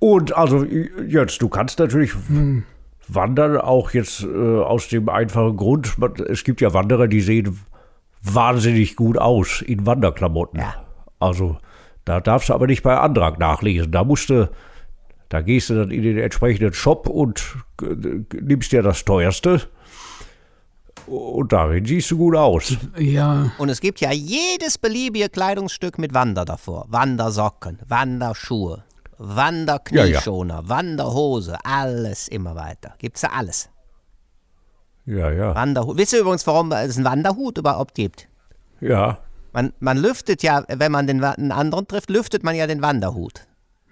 und 0.00 0.36
also 0.36 0.64
jetzt, 0.64 1.40
du 1.42 1.48
kannst 1.48 1.78
natürlich 1.78 2.12
wandern, 3.08 3.58
auch 3.58 3.92
jetzt 3.92 4.22
äh, 4.24 4.26
aus 4.60 4.88
dem 4.88 5.08
einfachen 5.08 5.56
Grund, 5.56 5.96
man- 5.98 6.14
es 6.28 6.42
gibt 6.42 6.60
ja 6.60 6.72
Wanderer, 6.74 7.06
die 7.06 7.20
sehen 7.20 7.60
wahnsinnig 8.22 8.96
gut 8.96 9.16
aus 9.18 9.62
in 9.62 9.86
Wanderklamotten. 9.86 10.58
Ja. 10.60 10.74
Also 11.20 11.56
da 12.04 12.20
darfst 12.20 12.48
du 12.48 12.54
aber 12.54 12.66
nicht 12.66 12.82
bei 12.82 12.96
Antrag 12.98 13.38
nachlesen. 13.38 13.92
Da 13.92 14.02
musst 14.02 14.28
du, 14.30 14.50
da 15.28 15.40
gehst 15.40 15.70
du 15.70 15.74
dann 15.74 15.90
in 15.90 16.02
den 16.02 16.18
entsprechenden 16.18 16.72
Shop 16.72 17.08
und 17.08 17.42
äh, 17.82 18.22
nimmst 18.40 18.72
dir 18.72 18.82
das 18.82 19.04
teuerste. 19.04 19.62
Und 21.06 21.52
darin 21.52 21.84
siehst 21.84 22.10
du 22.10 22.18
gut 22.18 22.34
aus. 22.36 22.76
Ja. 22.98 23.52
Und 23.58 23.68
es 23.68 23.80
gibt 23.80 24.00
ja 24.00 24.10
jedes 24.12 24.78
beliebige 24.78 25.28
Kleidungsstück 25.28 25.98
mit 25.98 26.14
Wander 26.14 26.44
davor. 26.44 26.86
Wandersocken, 26.88 27.78
Wanderschuhe, 27.86 28.84
Wanderknieschoner, 29.18 30.68
Wanderhose, 30.68 31.58
alles 31.64 32.26
immer 32.28 32.56
weiter. 32.56 32.94
Gibt's 32.98 33.22
ja 33.22 33.30
alles. 33.30 33.70
Ja, 35.04 35.30
ja. 35.30 35.54
Wanderhut. 35.54 35.96
Wisst 35.96 36.12
ihr 36.12 36.20
übrigens, 36.20 36.46
warum 36.46 36.72
es 36.72 36.96
einen 36.96 37.04
Wanderhut 37.04 37.58
überhaupt 37.58 37.94
gibt? 37.94 38.28
Ja. 38.80 39.18
Man, 39.52 39.72
man 39.78 39.96
lüftet 39.96 40.42
ja, 40.42 40.64
wenn 40.68 40.90
man 40.90 41.06
den, 41.06 41.22
einen 41.22 41.52
anderen 41.52 41.86
trifft, 41.86 42.10
lüftet 42.10 42.42
man 42.42 42.56
ja 42.56 42.66
den 42.66 42.82
Wanderhut. 42.82 43.46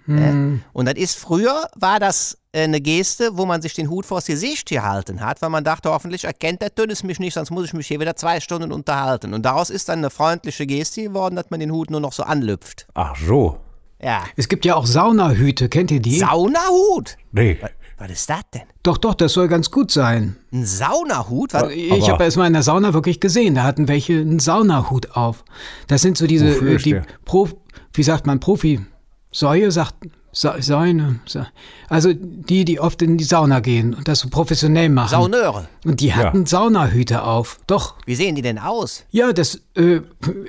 Ja? 0.07 0.33
Und 0.73 0.85
das 0.85 0.95
ist 0.95 1.17
früher, 1.17 1.67
war 1.75 1.99
das 1.99 2.37
äh, 2.51 2.63
eine 2.63 2.79
Geste, 2.81 3.37
wo 3.37 3.45
man 3.45 3.61
sich 3.61 3.73
den 3.73 3.89
Hut 3.89 4.05
vors 4.05 4.25
Gesicht 4.25 4.69
gehalten 4.69 5.21
hat, 5.21 5.41
weil 5.41 5.49
man 5.49 5.63
dachte, 5.63 5.89
hoffentlich 5.89 6.25
erkennt 6.25 6.61
der 6.61 6.73
Tönnes 6.73 7.03
mich 7.03 7.19
nicht, 7.19 7.33
sonst 7.33 7.51
muss 7.51 7.65
ich 7.65 7.73
mich 7.73 7.87
hier 7.87 7.99
wieder 7.99 8.15
zwei 8.15 8.39
Stunden 8.39 8.71
unterhalten. 8.71 9.33
Und 9.33 9.43
daraus 9.45 9.69
ist 9.69 9.89
dann 9.89 9.99
eine 9.99 10.09
freundliche 10.09 10.65
Geste 10.67 11.03
geworden, 11.03 11.35
dass 11.35 11.49
man 11.49 11.59
den 11.59 11.71
Hut 11.71 11.89
nur 11.89 11.99
noch 11.99 12.13
so 12.13 12.23
anlüpft. 12.23 12.87
Ach 12.93 13.15
so. 13.15 13.57
Ja. 14.01 14.23
Es 14.35 14.47
gibt 14.47 14.65
ja 14.65 14.75
auch 14.75 14.85
Saunahüte, 14.85 15.69
kennt 15.69 15.89
ihr 15.89 15.99
die? 16.01 16.19
Saunahut! 16.19 17.17
Nee. 17.31 17.57
Was 17.97 18.11
ist 18.11 18.29
das 18.29 18.41
denn? 18.53 18.63
Doch, 18.83 18.97
doch, 18.97 19.13
das 19.13 19.31
soll 19.33 19.47
ganz 19.47 19.71
gut 19.71 19.89
sein. 19.89 20.35
Ein 20.51 20.65
Saunahut? 20.65 21.53
Was? 21.53 21.71
Ich 21.71 21.91
Aber- 21.91 22.07
habe 22.13 22.25
es 22.25 22.35
mal 22.35 22.45
in 22.45 22.51
der 22.53 22.61
Sauna 22.63 22.93
wirklich 22.93 23.21
gesehen. 23.21 23.55
Da 23.55 23.63
hatten 23.63 23.87
welche 23.87 24.19
einen 24.19 24.39
Saunahut 24.39 25.11
auf. 25.11 25.45
Das 25.87 26.01
sind 26.01 26.17
so 26.17 26.27
diese, 26.27 26.49
äh, 26.49 26.77
die? 26.77 26.99
Pro, 27.23 27.47
wie 27.93 28.03
sagt 28.03 28.27
man, 28.27 28.41
Profi, 28.41 28.81
Säue 29.35 29.69
sagt, 29.71 29.95
Sa- 30.31 30.61
Säune, 30.61 31.19
also 31.89 32.11
die, 32.13 32.65
die 32.65 32.79
oft 32.79 33.01
in 33.01 33.17
die 33.17 33.23
Sauna 33.23 33.59
gehen 33.61 33.93
und 33.93 34.07
das 34.07 34.19
so 34.19 34.29
professionell 34.29 34.89
machen. 34.89 35.09
Sauneure. 35.09 35.67
Und 35.85 35.99
die 36.01 36.13
hatten 36.13 36.45
Saunahüte 36.45 37.23
auf. 37.23 37.59
Doch. 37.67 37.95
Wie 38.05 38.15
sehen 38.15 38.35
die 38.35 38.41
denn 38.41 38.59
aus? 38.59 39.03
Ja, 39.11 39.31
das, 39.33 39.61
äh, 39.75 40.01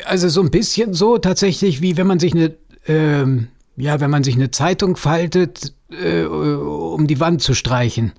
also 0.05 0.29
so 0.29 0.41
ein 0.41 0.51
bisschen 0.51 0.93
so 0.93 1.19
tatsächlich, 1.19 1.83
wie 1.83 1.97
wenn 1.97 2.07
man 2.09 2.19
sich 2.19 2.33
eine, 2.33 2.55
ähm, 2.89 3.49
ja, 3.77 4.01
wenn 4.01 4.11
man 4.11 4.25
sich 4.25 4.35
eine 4.35 4.51
Zeitung 4.51 4.97
faltet, 4.97 5.73
äh, 5.91 6.23
um 6.25 7.07
die 7.07 7.21
Wand 7.21 7.43
zu 7.43 7.55
streichen 7.55 8.13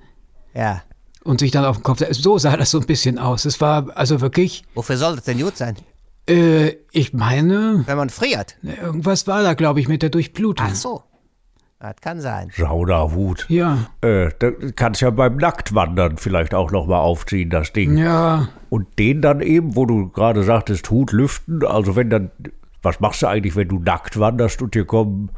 Ja. 0.54 0.84
und 1.26 1.40
sich 1.42 1.52
dann 1.52 1.66
auf 1.66 1.78
den 1.78 1.84
Kopf. 1.84 2.02
So 2.12 2.38
sah 2.38 2.56
das 2.56 2.72
so 2.72 2.80
ein 2.80 2.86
bisschen 2.86 3.20
aus. 3.20 3.44
Es 3.46 3.60
war 3.60 3.88
also 3.96 4.22
wirklich, 4.22 4.64
Wofür 4.74 4.96
soll 4.98 5.16
das 5.18 5.26
denn 5.26 5.40
gut 5.40 5.58
sein? 5.58 5.76
Äh, 6.30 6.76
ich 6.92 7.14
meine, 7.14 7.84
Wenn 7.86 7.98
man 7.98 8.10
friert. 8.10 8.58
irgendwas 8.64 9.28
war 9.28 9.44
da, 9.44 9.54
glaube 9.54 9.80
ich, 9.80 9.88
mit 9.88 10.02
der 10.02 10.10
Durchblutung. 10.10 10.68
Ach 10.70 10.76
so. 10.76 11.04
Das 11.80 11.96
kann 12.02 12.20
sein. 12.22 12.50
Saunahut. 12.58 13.46
Ja, 13.50 13.78
Äh, 14.02 14.30
da 14.40 14.50
kannst 14.76 15.02
ja 15.02 15.12
beim 15.12 15.38
Nacktwandern 15.38 16.18
vielleicht 16.18 16.56
auch 16.56 16.72
noch 16.72 16.88
mal 16.88 17.00
aufziehen, 17.00 17.52
das 17.52 17.72
Ding. 17.72 17.98
ja, 17.98 18.50
Und 18.70 18.98
den 18.98 19.22
dann 19.22 19.42
eben, 19.42 19.76
wo 19.76 19.86
du 19.86 20.10
gerade 20.10 20.42
sagtest, 20.44 20.90
Hut 20.90 21.12
lüften, 21.12 21.64
also 21.64 21.96
wenn 21.96 22.10
dann, 22.10 22.32
was 22.82 23.00
machst 23.00 23.22
du 23.22 23.28
eigentlich, 23.28 23.56
wenn 23.56 23.68
du 23.68 23.78
nackt 23.78 24.20
wanderst 24.20 24.60
und 24.64 24.74
dir 24.74 24.86
kommen 24.86 25.30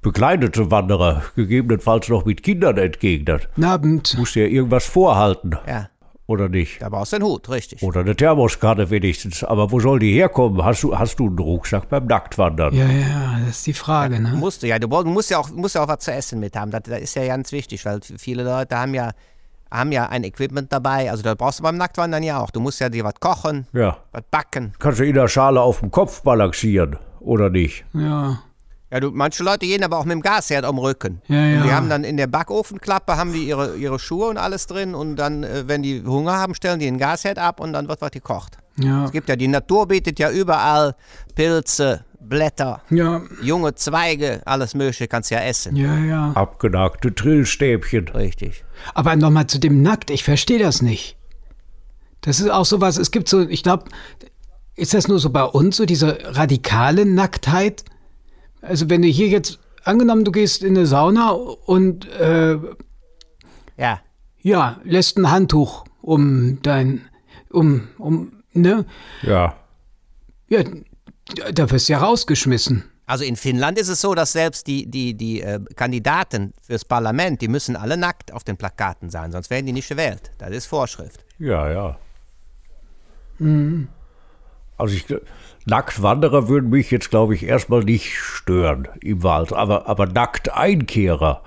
bekleidete 0.00 0.70
Wanderer, 0.70 1.22
gegebenenfalls 1.36 2.08
noch 2.08 2.24
mit 2.24 2.42
Kindern 2.42 2.76
guten 3.00 3.64
Abend. 3.64 4.16
musst 4.18 4.34
du 4.34 4.40
ja 4.40 4.46
irgendwas 4.46 4.86
vorhalten, 4.86 5.56
Ja. 5.66 5.88
Oder 6.26 6.48
nicht? 6.48 6.80
Da 6.80 6.88
brauchst 6.88 7.12
du 7.12 7.16
einen 7.16 7.24
Hut, 7.24 7.48
richtig. 7.50 7.82
Oder 7.82 8.00
eine 8.00 8.14
Thermoskanne 8.16 8.90
wenigstens. 8.90 9.44
Aber 9.44 9.70
wo 9.72 9.80
soll 9.80 9.98
die 9.98 10.12
herkommen? 10.12 10.64
Hast 10.64 10.82
du, 10.82 10.96
hast 10.98 11.16
du 11.18 11.26
einen 11.26 11.38
Rucksack 11.38 11.88
beim 11.88 12.06
Nacktwandern? 12.06 12.74
Ja, 12.74 12.86
ja, 12.86 13.38
das 13.40 13.58
ist 13.58 13.66
die 13.66 13.72
Frage, 13.72 14.20
ne? 14.20 14.30
Musst 14.36 14.62
du 14.62 14.68
ja. 14.68 14.78
Du 14.78 14.88
musst 14.88 15.30
ja 15.30 15.38
auch, 15.38 15.50
musst 15.50 15.74
ja 15.74 15.82
auch 15.82 15.88
was 15.88 15.98
zu 16.00 16.12
essen 16.12 16.40
mit 16.40 16.56
haben. 16.56 16.70
Das, 16.70 16.82
das 16.84 17.00
ist 17.00 17.14
ja 17.16 17.26
ganz 17.26 17.52
wichtig, 17.52 17.84
weil 17.84 18.00
viele 18.18 18.44
Leute 18.44 18.78
haben 18.78 18.94
ja, 18.94 19.10
haben 19.70 19.90
ja 19.92 20.06
ein 20.08 20.24
Equipment 20.24 20.72
dabei. 20.72 21.10
Also 21.10 21.22
da 21.22 21.34
brauchst 21.34 21.58
du 21.58 21.62
beim 21.64 21.76
Nacktwandern 21.76 22.22
ja 22.22 22.40
auch. 22.40 22.50
Du 22.50 22.60
musst 22.60 22.80
ja 22.80 22.88
dir 22.88 23.04
was 23.04 23.14
kochen, 23.20 23.66
Ja. 23.72 23.98
was 24.12 24.22
backen. 24.30 24.72
Kannst 24.78 25.00
du 25.00 25.04
in 25.06 25.14
der 25.14 25.28
Schale 25.28 25.60
auf 25.60 25.80
dem 25.80 25.90
Kopf 25.90 26.22
balancieren, 26.22 26.96
oder 27.20 27.50
nicht? 27.50 27.84
Ja, 27.94 28.42
Ja, 28.92 29.00
du, 29.00 29.10
manche 29.10 29.42
Leute 29.42 29.64
gehen 29.64 29.82
aber 29.82 29.96
auch 29.96 30.04
mit 30.04 30.12
dem 30.12 30.20
Gasherd 30.20 30.66
am 30.66 30.76
Rücken. 30.78 31.22
Ja, 31.26 31.46
ja. 31.46 31.56
Und 31.56 31.64
die 31.66 31.72
haben 31.72 31.88
dann 31.88 32.04
in 32.04 32.18
der 32.18 32.26
Backofenklappe 32.26 33.16
haben 33.16 33.32
die 33.32 33.44
ihre, 33.48 33.74
ihre 33.76 33.98
Schuhe 33.98 34.26
und 34.28 34.36
alles 34.36 34.66
drin 34.66 34.94
und 34.94 35.16
dann, 35.16 35.44
äh, 35.44 35.64
wenn 35.66 35.82
die 35.82 36.02
Hunger 36.04 36.34
haben, 36.34 36.54
stellen 36.54 36.78
die 36.78 36.84
den 36.84 36.98
Gasherd 36.98 37.38
ab 37.38 37.58
und 37.58 37.72
dann 37.72 37.88
wird 37.88 38.02
was 38.02 38.10
gekocht. 38.10 38.58
ja, 38.76 39.06
Es 39.06 39.12
gibt 39.12 39.30
ja, 39.30 39.36
die 39.36 39.48
Natur 39.48 39.88
bietet 39.88 40.18
ja 40.18 40.30
überall 40.30 40.94
Pilze, 41.34 42.04
Blätter, 42.20 42.82
ja, 42.90 43.22
junge 43.40 43.74
Zweige, 43.74 44.42
alles 44.44 44.74
Mögliche 44.74 45.08
kannst 45.08 45.30
du 45.30 45.36
ja 45.36 45.40
essen. 45.40 45.74
ja, 45.74 45.96
ja. 45.98 46.32
Abgenagte 46.34 47.14
Trillstäbchen. 47.14 48.08
Richtig. 48.08 48.62
Aber 48.92 49.16
nochmal 49.16 49.46
zu 49.46 49.58
dem 49.58 49.80
Nackt, 49.80 50.10
ich 50.10 50.22
verstehe 50.22 50.58
das 50.58 50.82
nicht. 50.82 51.16
Das 52.20 52.40
ist 52.40 52.50
auch 52.50 52.66
sowas, 52.66 52.98
es 52.98 53.10
gibt 53.10 53.28
so, 53.28 53.40
ich 53.40 53.62
glaube, 53.62 53.86
ist 54.76 54.92
das 54.94 55.08
nur 55.08 55.18
so 55.18 55.30
bei 55.30 55.42
uns, 55.44 55.78
so 55.78 55.86
diese 55.86 56.18
radikale 56.36 57.06
Nacktheit? 57.06 57.84
Also 58.62 58.88
wenn 58.88 59.02
du 59.02 59.08
hier 59.08 59.28
jetzt, 59.28 59.58
angenommen, 59.84 60.24
du 60.24 60.32
gehst 60.32 60.62
in 60.62 60.76
eine 60.76 60.86
Sauna 60.86 61.30
und 61.30 62.08
äh, 62.12 62.56
Ja. 63.76 64.00
ja, 64.40 64.80
lässt 64.84 65.18
ein 65.18 65.30
Handtuch 65.30 65.84
um 66.00 66.60
dein, 66.62 67.02
um, 67.50 67.88
um, 67.98 68.42
ne? 68.52 68.86
Ja. 69.22 69.56
Ja, 70.48 70.62
da 71.52 71.70
wirst 71.70 71.88
du 71.88 71.94
ja 71.94 71.98
rausgeschmissen. 71.98 72.84
Also 73.06 73.24
in 73.24 73.36
Finnland 73.36 73.78
ist 73.78 73.88
es 73.88 74.00
so, 74.00 74.14
dass 74.14 74.32
selbst 74.32 74.66
die, 74.66 74.88
die, 74.88 75.14
die 75.14 75.42
äh, 75.42 75.60
Kandidaten 75.76 76.54
fürs 76.62 76.84
Parlament, 76.84 77.40
die 77.42 77.48
müssen 77.48 77.74
alle 77.76 77.96
nackt 77.96 78.32
auf 78.32 78.44
den 78.44 78.56
Plakaten 78.56 79.10
sein, 79.10 79.32
sonst 79.32 79.50
werden 79.50 79.66
die 79.66 79.72
nicht 79.72 79.88
gewählt. 79.88 80.30
Das 80.38 80.50
ist 80.50 80.66
Vorschrift. 80.66 81.24
Ja, 81.38 81.70
ja. 81.70 81.98
Also 84.76 84.94
ich, 84.94 85.04
Nacktwanderer 85.66 86.48
würden 86.48 86.70
mich 86.70 86.90
jetzt, 86.90 87.10
glaube 87.10 87.34
ich, 87.34 87.44
erstmal 87.44 87.84
nicht 87.84 88.16
stören 88.18 88.88
im 89.00 89.22
Wald. 89.22 89.52
Aber, 89.52 89.86
aber 89.88 90.06
Nackteinkehrer, 90.06 91.42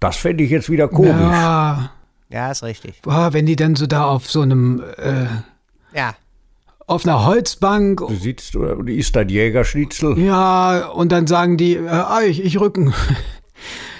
das 0.00 0.16
fände 0.16 0.44
ich 0.44 0.50
jetzt 0.50 0.70
wieder 0.70 0.88
komisch. 0.88 1.10
Ja, 1.12 1.90
Ja, 2.28 2.50
ist 2.50 2.62
richtig. 2.62 3.00
boah, 3.02 3.32
wenn 3.32 3.46
die 3.46 3.56
dann 3.56 3.74
so 3.76 3.86
da 3.86 4.04
auf 4.04 4.30
so 4.30 4.42
einem, 4.42 4.82
äh, 4.98 5.26
Ja. 5.96 6.14
auf 6.86 7.06
einer 7.06 7.24
Holzbank 7.24 7.98
Du 8.00 8.14
sitzt 8.14 8.56
und 8.56 8.88
isst 8.88 9.16
dein 9.16 9.28
Jägerschnitzel. 9.28 10.18
Ja, 10.18 10.88
und 10.88 11.10
dann 11.12 11.26
sagen 11.26 11.56
die, 11.56 11.76
äh, 11.76 11.88
ah, 11.88 12.20
ich, 12.22 12.44
ich 12.44 12.60
Rücken. 12.60 12.92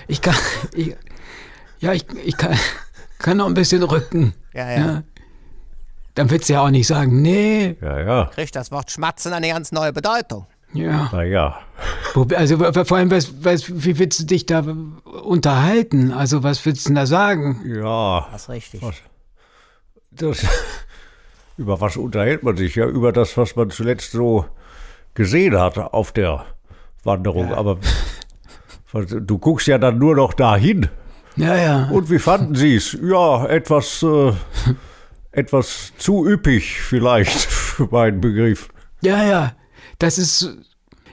Ich 0.07 0.21
kann, 0.21 0.35
ich, 0.75 0.95
ja, 1.79 1.95
ich, 1.95 2.05
ich 2.27 2.37
kann, 2.37 2.55
kann 3.19 3.39
noch 3.39 3.47
ein 3.47 3.55
bisschen 3.55 3.83
Rücken. 3.83 4.35
Ja, 4.53 4.71
ja. 4.71 5.03
Dann 6.15 6.31
willst 6.31 6.49
du 6.49 6.53
ja 6.55 6.61
auch 6.63 6.71
nicht 6.71 6.87
sagen, 6.87 7.23
nee, 7.23 7.77
Ja, 7.81 8.01
ja. 8.01 8.25
Kriegt 8.35 8.55
das 8.57 8.71
Wort 8.71 8.91
Schmatzen 8.91 9.33
eine 9.33 9.49
ganz 9.49 9.73
neue 9.73 9.93
Bedeutung. 9.93 10.47
ja. 10.73 11.09
Naja. 11.13 11.59
Wo- 12.15 12.27
Also 12.37 12.57
vor 12.85 12.97
allem, 12.97 13.11
was, 13.11 13.33
was, 13.45 13.65
wie 13.85 13.99
willst 13.99 14.21
du 14.21 14.25
dich 14.27 14.47
da 14.47 14.65
unterhalten? 15.25 16.13
Also 16.13 16.43
was 16.43 16.65
willst 16.65 16.85
du 16.85 16.91
denn 16.91 16.97
da 16.97 17.07
sagen? 17.07 17.63
Ja. 17.67 18.29
Das 18.33 18.43
ist 18.43 18.49
richtig. 18.49 18.81
Das, 20.13 20.47
über 21.57 21.81
was 21.81 21.97
unterhält 21.97 22.43
man 22.45 22.57
sich? 22.57 22.77
Ja, 22.77 22.87
über 22.87 23.11
das, 23.13 23.37
was 23.37 23.57
man 23.57 23.71
zuletzt 23.71 24.13
so 24.13 24.45
gesehen 25.15 25.59
hat 25.59 25.79
auf 25.79 26.13
der 26.13 26.45
Wanderung. 27.03 27.53
Aber 27.53 27.79
was- 28.93 29.07
du 29.09 29.39
guckst 29.39 29.67
ja 29.67 29.79
dann 29.79 29.99
nur 29.99 30.15
noch 30.15 30.33
dahin. 30.35 30.89
Ja, 31.37 31.57
ja. 31.57 31.89
Und 31.91 32.09
wie 32.11 32.21
fanden 32.21 32.55
Sie 32.55 32.77
es? 32.77 32.97
Ja, 33.03 33.47
etwas, 33.47 34.05
äh, 34.05 34.33
etwas 35.37 35.93
zu 35.99 36.27
üppig 36.27 36.81
vielleicht 36.81 37.41
für 37.41 37.89
meinen 37.91 38.21
Begriff. 38.21 38.69
Ja, 39.03 39.25
ja. 39.25 39.53
Das 39.99 40.19
ist, 40.19 40.57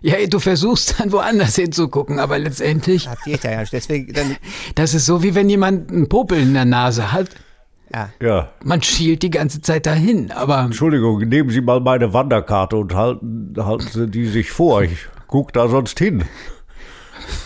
ja, 0.02 0.16
du 0.28 0.40
versuchst 0.40 1.00
dann 1.00 1.12
woanders 1.12 1.56
hinzugucken, 1.56 2.20
aber 2.20 2.40
letztendlich, 2.40 3.06
Das 3.06 3.22
geht 3.24 3.44
ja. 3.44 3.64
Deswegen, 3.64 4.14
dann, 4.14 4.38
das 4.76 4.94
ist 4.94 5.06
so, 5.06 5.24
wie 5.24 5.36
wenn 5.36 5.50
jemand 5.50 5.92
einen 5.92 6.10
Popel 6.10 6.40
in 6.40 6.54
der 6.54 6.66
Nase 6.66 7.12
hat. 7.12 7.30
ja. 7.94 8.10
Ja, 8.22 8.52
Man 8.64 8.82
schielt 8.82 9.22
die 9.24 9.30
ganze 9.30 9.62
Zeit 9.62 9.86
dahin, 9.86 10.32
aber 10.32 10.60
Entschuldigung, 10.62 11.20
nehmen 11.28 11.50
Sie 11.50 11.62
mal 11.62 11.80
meine 11.82 12.14
Wanderkarte 12.14 12.78
und 12.78 12.94
halten, 12.96 13.54
halten 13.58 13.88
Sie 13.92 14.08
die 14.08 14.28
sich 14.28 14.52
vor. 14.52 14.84
Ich 14.84 15.08
guck 15.28 15.54
da 15.54 15.68
sonst 15.68 16.00
hin. 16.00 16.24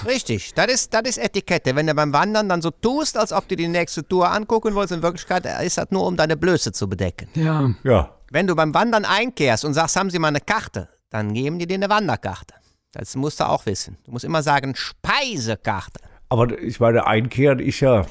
Richtig, 0.05 0.53
das 0.53 0.67
ist, 0.67 0.93
das 0.93 1.01
ist 1.03 1.17
Etikette. 1.17 1.75
Wenn 1.75 1.87
du 1.87 1.93
beim 1.93 2.13
Wandern 2.13 2.49
dann 2.49 2.61
so 2.61 2.71
tust, 2.71 3.17
als 3.17 3.31
ob 3.31 3.47
du 3.47 3.55
die 3.55 3.67
nächste 3.67 4.07
Tour 4.07 4.31
angucken 4.31 4.73
wolltest, 4.75 4.97
in 4.97 5.01
Wirklichkeit 5.03 5.45
ist 5.63 5.77
das 5.77 5.91
nur, 5.91 6.05
um 6.05 6.15
deine 6.17 6.37
Blöße 6.37 6.71
zu 6.71 6.87
bedecken. 6.89 7.27
ja. 7.35 7.73
Ja, 7.83 8.15
Wenn 8.31 8.47
du 8.47 8.55
beim 8.55 8.73
Wandern 8.73 9.05
einkehrst 9.05 9.65
und 9.65 9.73
sagst, 9.73 9.95
haben 9.95 10.09
Sie 10.09 10.19
mal 10.19 10.29
eine 10.29 10.41
Karte, 10.41 10.89
dann 11.09 11.33
geben 11.33 11.59
die 11.59 11.67
dir 11.67 11.75
eine 11.75 11.89
Wanderkarte. 11.89 12.53
Das 12.91 13.15
musst 13.15 13.39
du 13.39 13.47
auch 13.49 13.65
wissen. 13.65 13.97
Du 14.05 14.11
musst 14.11 14.25
immer 14.25 14.41
sagen, 14.43 14.73
Speisekarte. 14.75 15.99
aber 16.29 16.57
ich 16.59 16.79
meine, 16.79 17.05
Einkehren 17.07 17.59
ist 17.59 17.79
ja, 17.81 18.05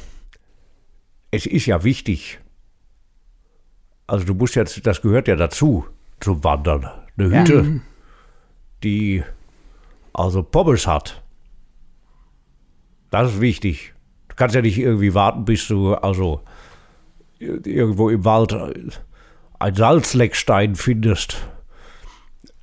es 1.30 1.46
ist 1.46 1.66
ja 1.66 1.82
wichtig. 1.84 2.38
Also 4.06 4.24
du 4.26 4.34
musst 4.34 4.54
jetzt, 4.56 4.86
das 4.86 5.00
gehört 5.00 5.28
ja 5.28 5.36
dazu, 5.36 5.86
zum 6.20 6.44
Wandern. 6.44 6.88
Eine 7.16 7.30
Hütte, 7.40 7.80
die 8.82 9.22
also 10.12 10.42
Pommes 10.42 10.86
hat. 10.86 11.22
Das 13.14 13.34
ist 13.34 13.40
wichtig. 13.40 13.94
Du 14.26 14.34
kannst 14.34 14.56
ja 14.56 14.60
nicht 14.60 14.76
irgendwie 14.76 15.14
warten, 15.14 15.44
bis 15.44 15.68
du 15.68 15.94
also 15.94 16.40
irgendwo 17.38 18.10
im 18.10 18.24
Wald 18.24 18.52
ein 19.60 19.74
Salzleckstein 19.76 20.74
findest. 20.74 21.36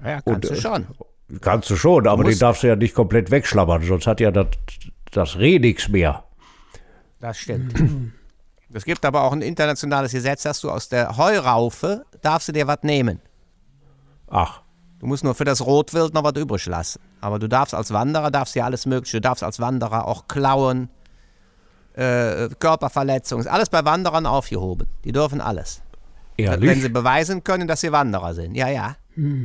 Ja, 0.04 0.20
kannst 0.20 0.50
du 0.50 0.54
äh, 0.54 0.58
schon. 0.60 0.88
Kannst 1.40 1.70
du 1.70 1.78
schon, 1.78 2.06
aber 2.06 2.24
den 2.24 2.32
musst- 2.32 2.42
darfst 2.42 2.64
du 2.64 2.68
ja 2.68 2.76
nicht 2.76 2.94
komplett 2.94 3.32
wegschlammern, 3.32 3.82
sonst 3.84 4.08
hat 4.08 4.20
ja 4.20 4.30
das, 4.32 4.48
das 5.12 5.38
Reh 5.38 5.58
nichts 5.58 5.88
mehr. 5.88 6.26
Das 7.22 7.38
stimmt. 7.38 7.74
Es 8.74 8.84
gibt 8.84 9.06
aber 9.06 9.24
auch 9.24 9.32
ein 9.32 9.42
internationales 9.42 10.12
Gesetz, 10.12 10.44
dass 10.44 10.60
du 10.60 10.70
aus 10.70 10.90
der 10.90 11.16
Heuraufe 11.16 12.06
darfst 12.22 12.50
du 12.50 12.52
dir 12.52 12.68
was 12.68 12.80
nehmen. 12.84 13.22
Ach, 14.28 14.62
Du 15.02 15.08
musst 15.08 15.24
nur 15.24 15.34
für 15.34 15.46
das 15.46 15.66
Rotwild 15.66 16.14
noch 16.14 16.24
was 16.24 16.34
übrig 16.36 16.64
lassen. 16.68 17.02
Aber 17.22 17.40
du 17.40 17.50
darfst 17.50 17.74
als 17.74 17.92
Wanderer, 17.92 18.30
darfst 18.30 18.54
ja 18.56 18.66
alles 18.66 18.86
Mögliche. 18.86 19.18
Du 19.18 19.22
darfst 19.22 19.44
als 19.44 19.60
Wanderer 19.60 20.08
auch 20.08 20.28
klauen, 20.28 20.90
äh, 21.94 22.50
Körperverletzungen. 22.60 23.44
Ist 23.44 23.52
alles 23.52 23.70
bei 23.70 23.84
Wanderern 23.84 24.28
aufgehoben. 24.28 24.88
Die 25.04 25.12
dürfen 25.12 25.42
alles. 25.42 25.82
ehrlich? 26.38 26.70
Wenn 26.70 26.82
sie 26.82 26.90
beweisen 26.90 27.44
können, 27.44 27.68
dass 27.68 27.82
sie 27.82 27.92
Wanderer 27.92 28.36
sind. 28.36 28.54
Ja, 28.54 28.70
ja. 28.70 28.96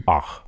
Ach, 0.04 0.42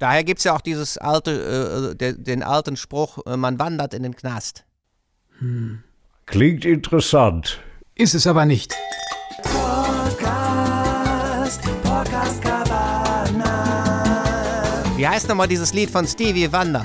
Daher 0.00 0.24
gibt 0.24 0.38
es 0.38 0.44
ja 0.44 0.56
auch 0.56 0.60
dieses 0.60 0.98
alte, 0.98 1.92
äh, 1.92 1.94
de, 1.94 2.20
den 2.20 2.42
alten 2.42 2.76
Spruch, 2.76 3.24
äh, 3.24 3.36
man 3.36 3.60
wandert 3.60 3.94
in 3.94 4.02
den 4.02 4.16
Knast. 4.16 4.64
Klingt 6.26 6.64
interessant. 6.64 7.60
Ist 7.94 8.14
es 8.14 8.26
aber 8.26 8.44
nicht. 8.44 8.74
Heißt 15.12 15.28
nochmal 15.28 15.46
dieses 15.48 15.74
Lied 15.74 15.90
von 15.90 16.06
Stevie 16.06 16.50
Wonder? 16.52 16.82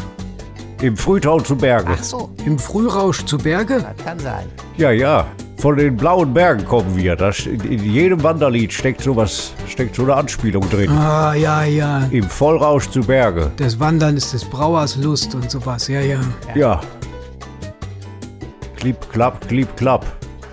Im 0.81 0.97
Frühtau 0.97 1.39
zu 1.39 1.55
Berge. 1.55 1.95
Ach 1.97 2.03
so, 2.03 2.29
Im 2.45 2.59
Frührausch 2.59 3.23
zu 3.25 3.37
Berge? 3.37 3.81
das 3.81 4.05
kann 4.05 4.19
sein. 4.19 4.45
Ja, 4.75 4.91
ja. 4.91 5.25
Von 5.57 5.77
den 5.77 5.97
blauen 5.97 6.33
Bergen 6.33 6.63
kommen 6.65 6.95
wir. 6.95 7.15
Das, 7.15 7.47
in, 7.47 7.61
in 7.61 7.83
jedem 7.83 8.21
Wanderlied 8.21 8.71
steckt 8.71 9.01
sowas, 9.01 9.53
steckt 9.67 9.95
so 9.95 10.03
eine 10.03 10.15
Anspielung 10.15 10.69
drin. 10.69 10.91
Ah, 10.91 11.33
ja, 11.33 11.63
ja. 11.63 12.03
Im 12.11 12.29
Vollrausch 12.29 12.89
zu 12.89 12.99
Berge. 12.99 13.49
Das 13.57 13.79
Wandern 13.79 14.17
ist 14.17 14.33
des 14.33 14.43
Brauers 14.45 14.97
Lust 14.97 15.33
und 15.33 15.49
sowas. 15.49 15.87
Ja, 15.87 16.01
ja. 16.01 16.19
Ja. 16.53 16.81
Klipp, 18.75 18.97
klapp, 19.11 19.47
klipp, 19.47 19.75
klapp. 19.77 20.05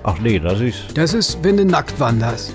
Ach 0.05 0.19
nee, 0.21 0.39
das 0.39 0.61
ist. 0.61 0.97
Das 0.97 1.13
ist, 1.13 1.43
wenn 1.43 1.59
du 1.59 1.67
nackt 1.67 1.99
wanderst. 2.01 2.55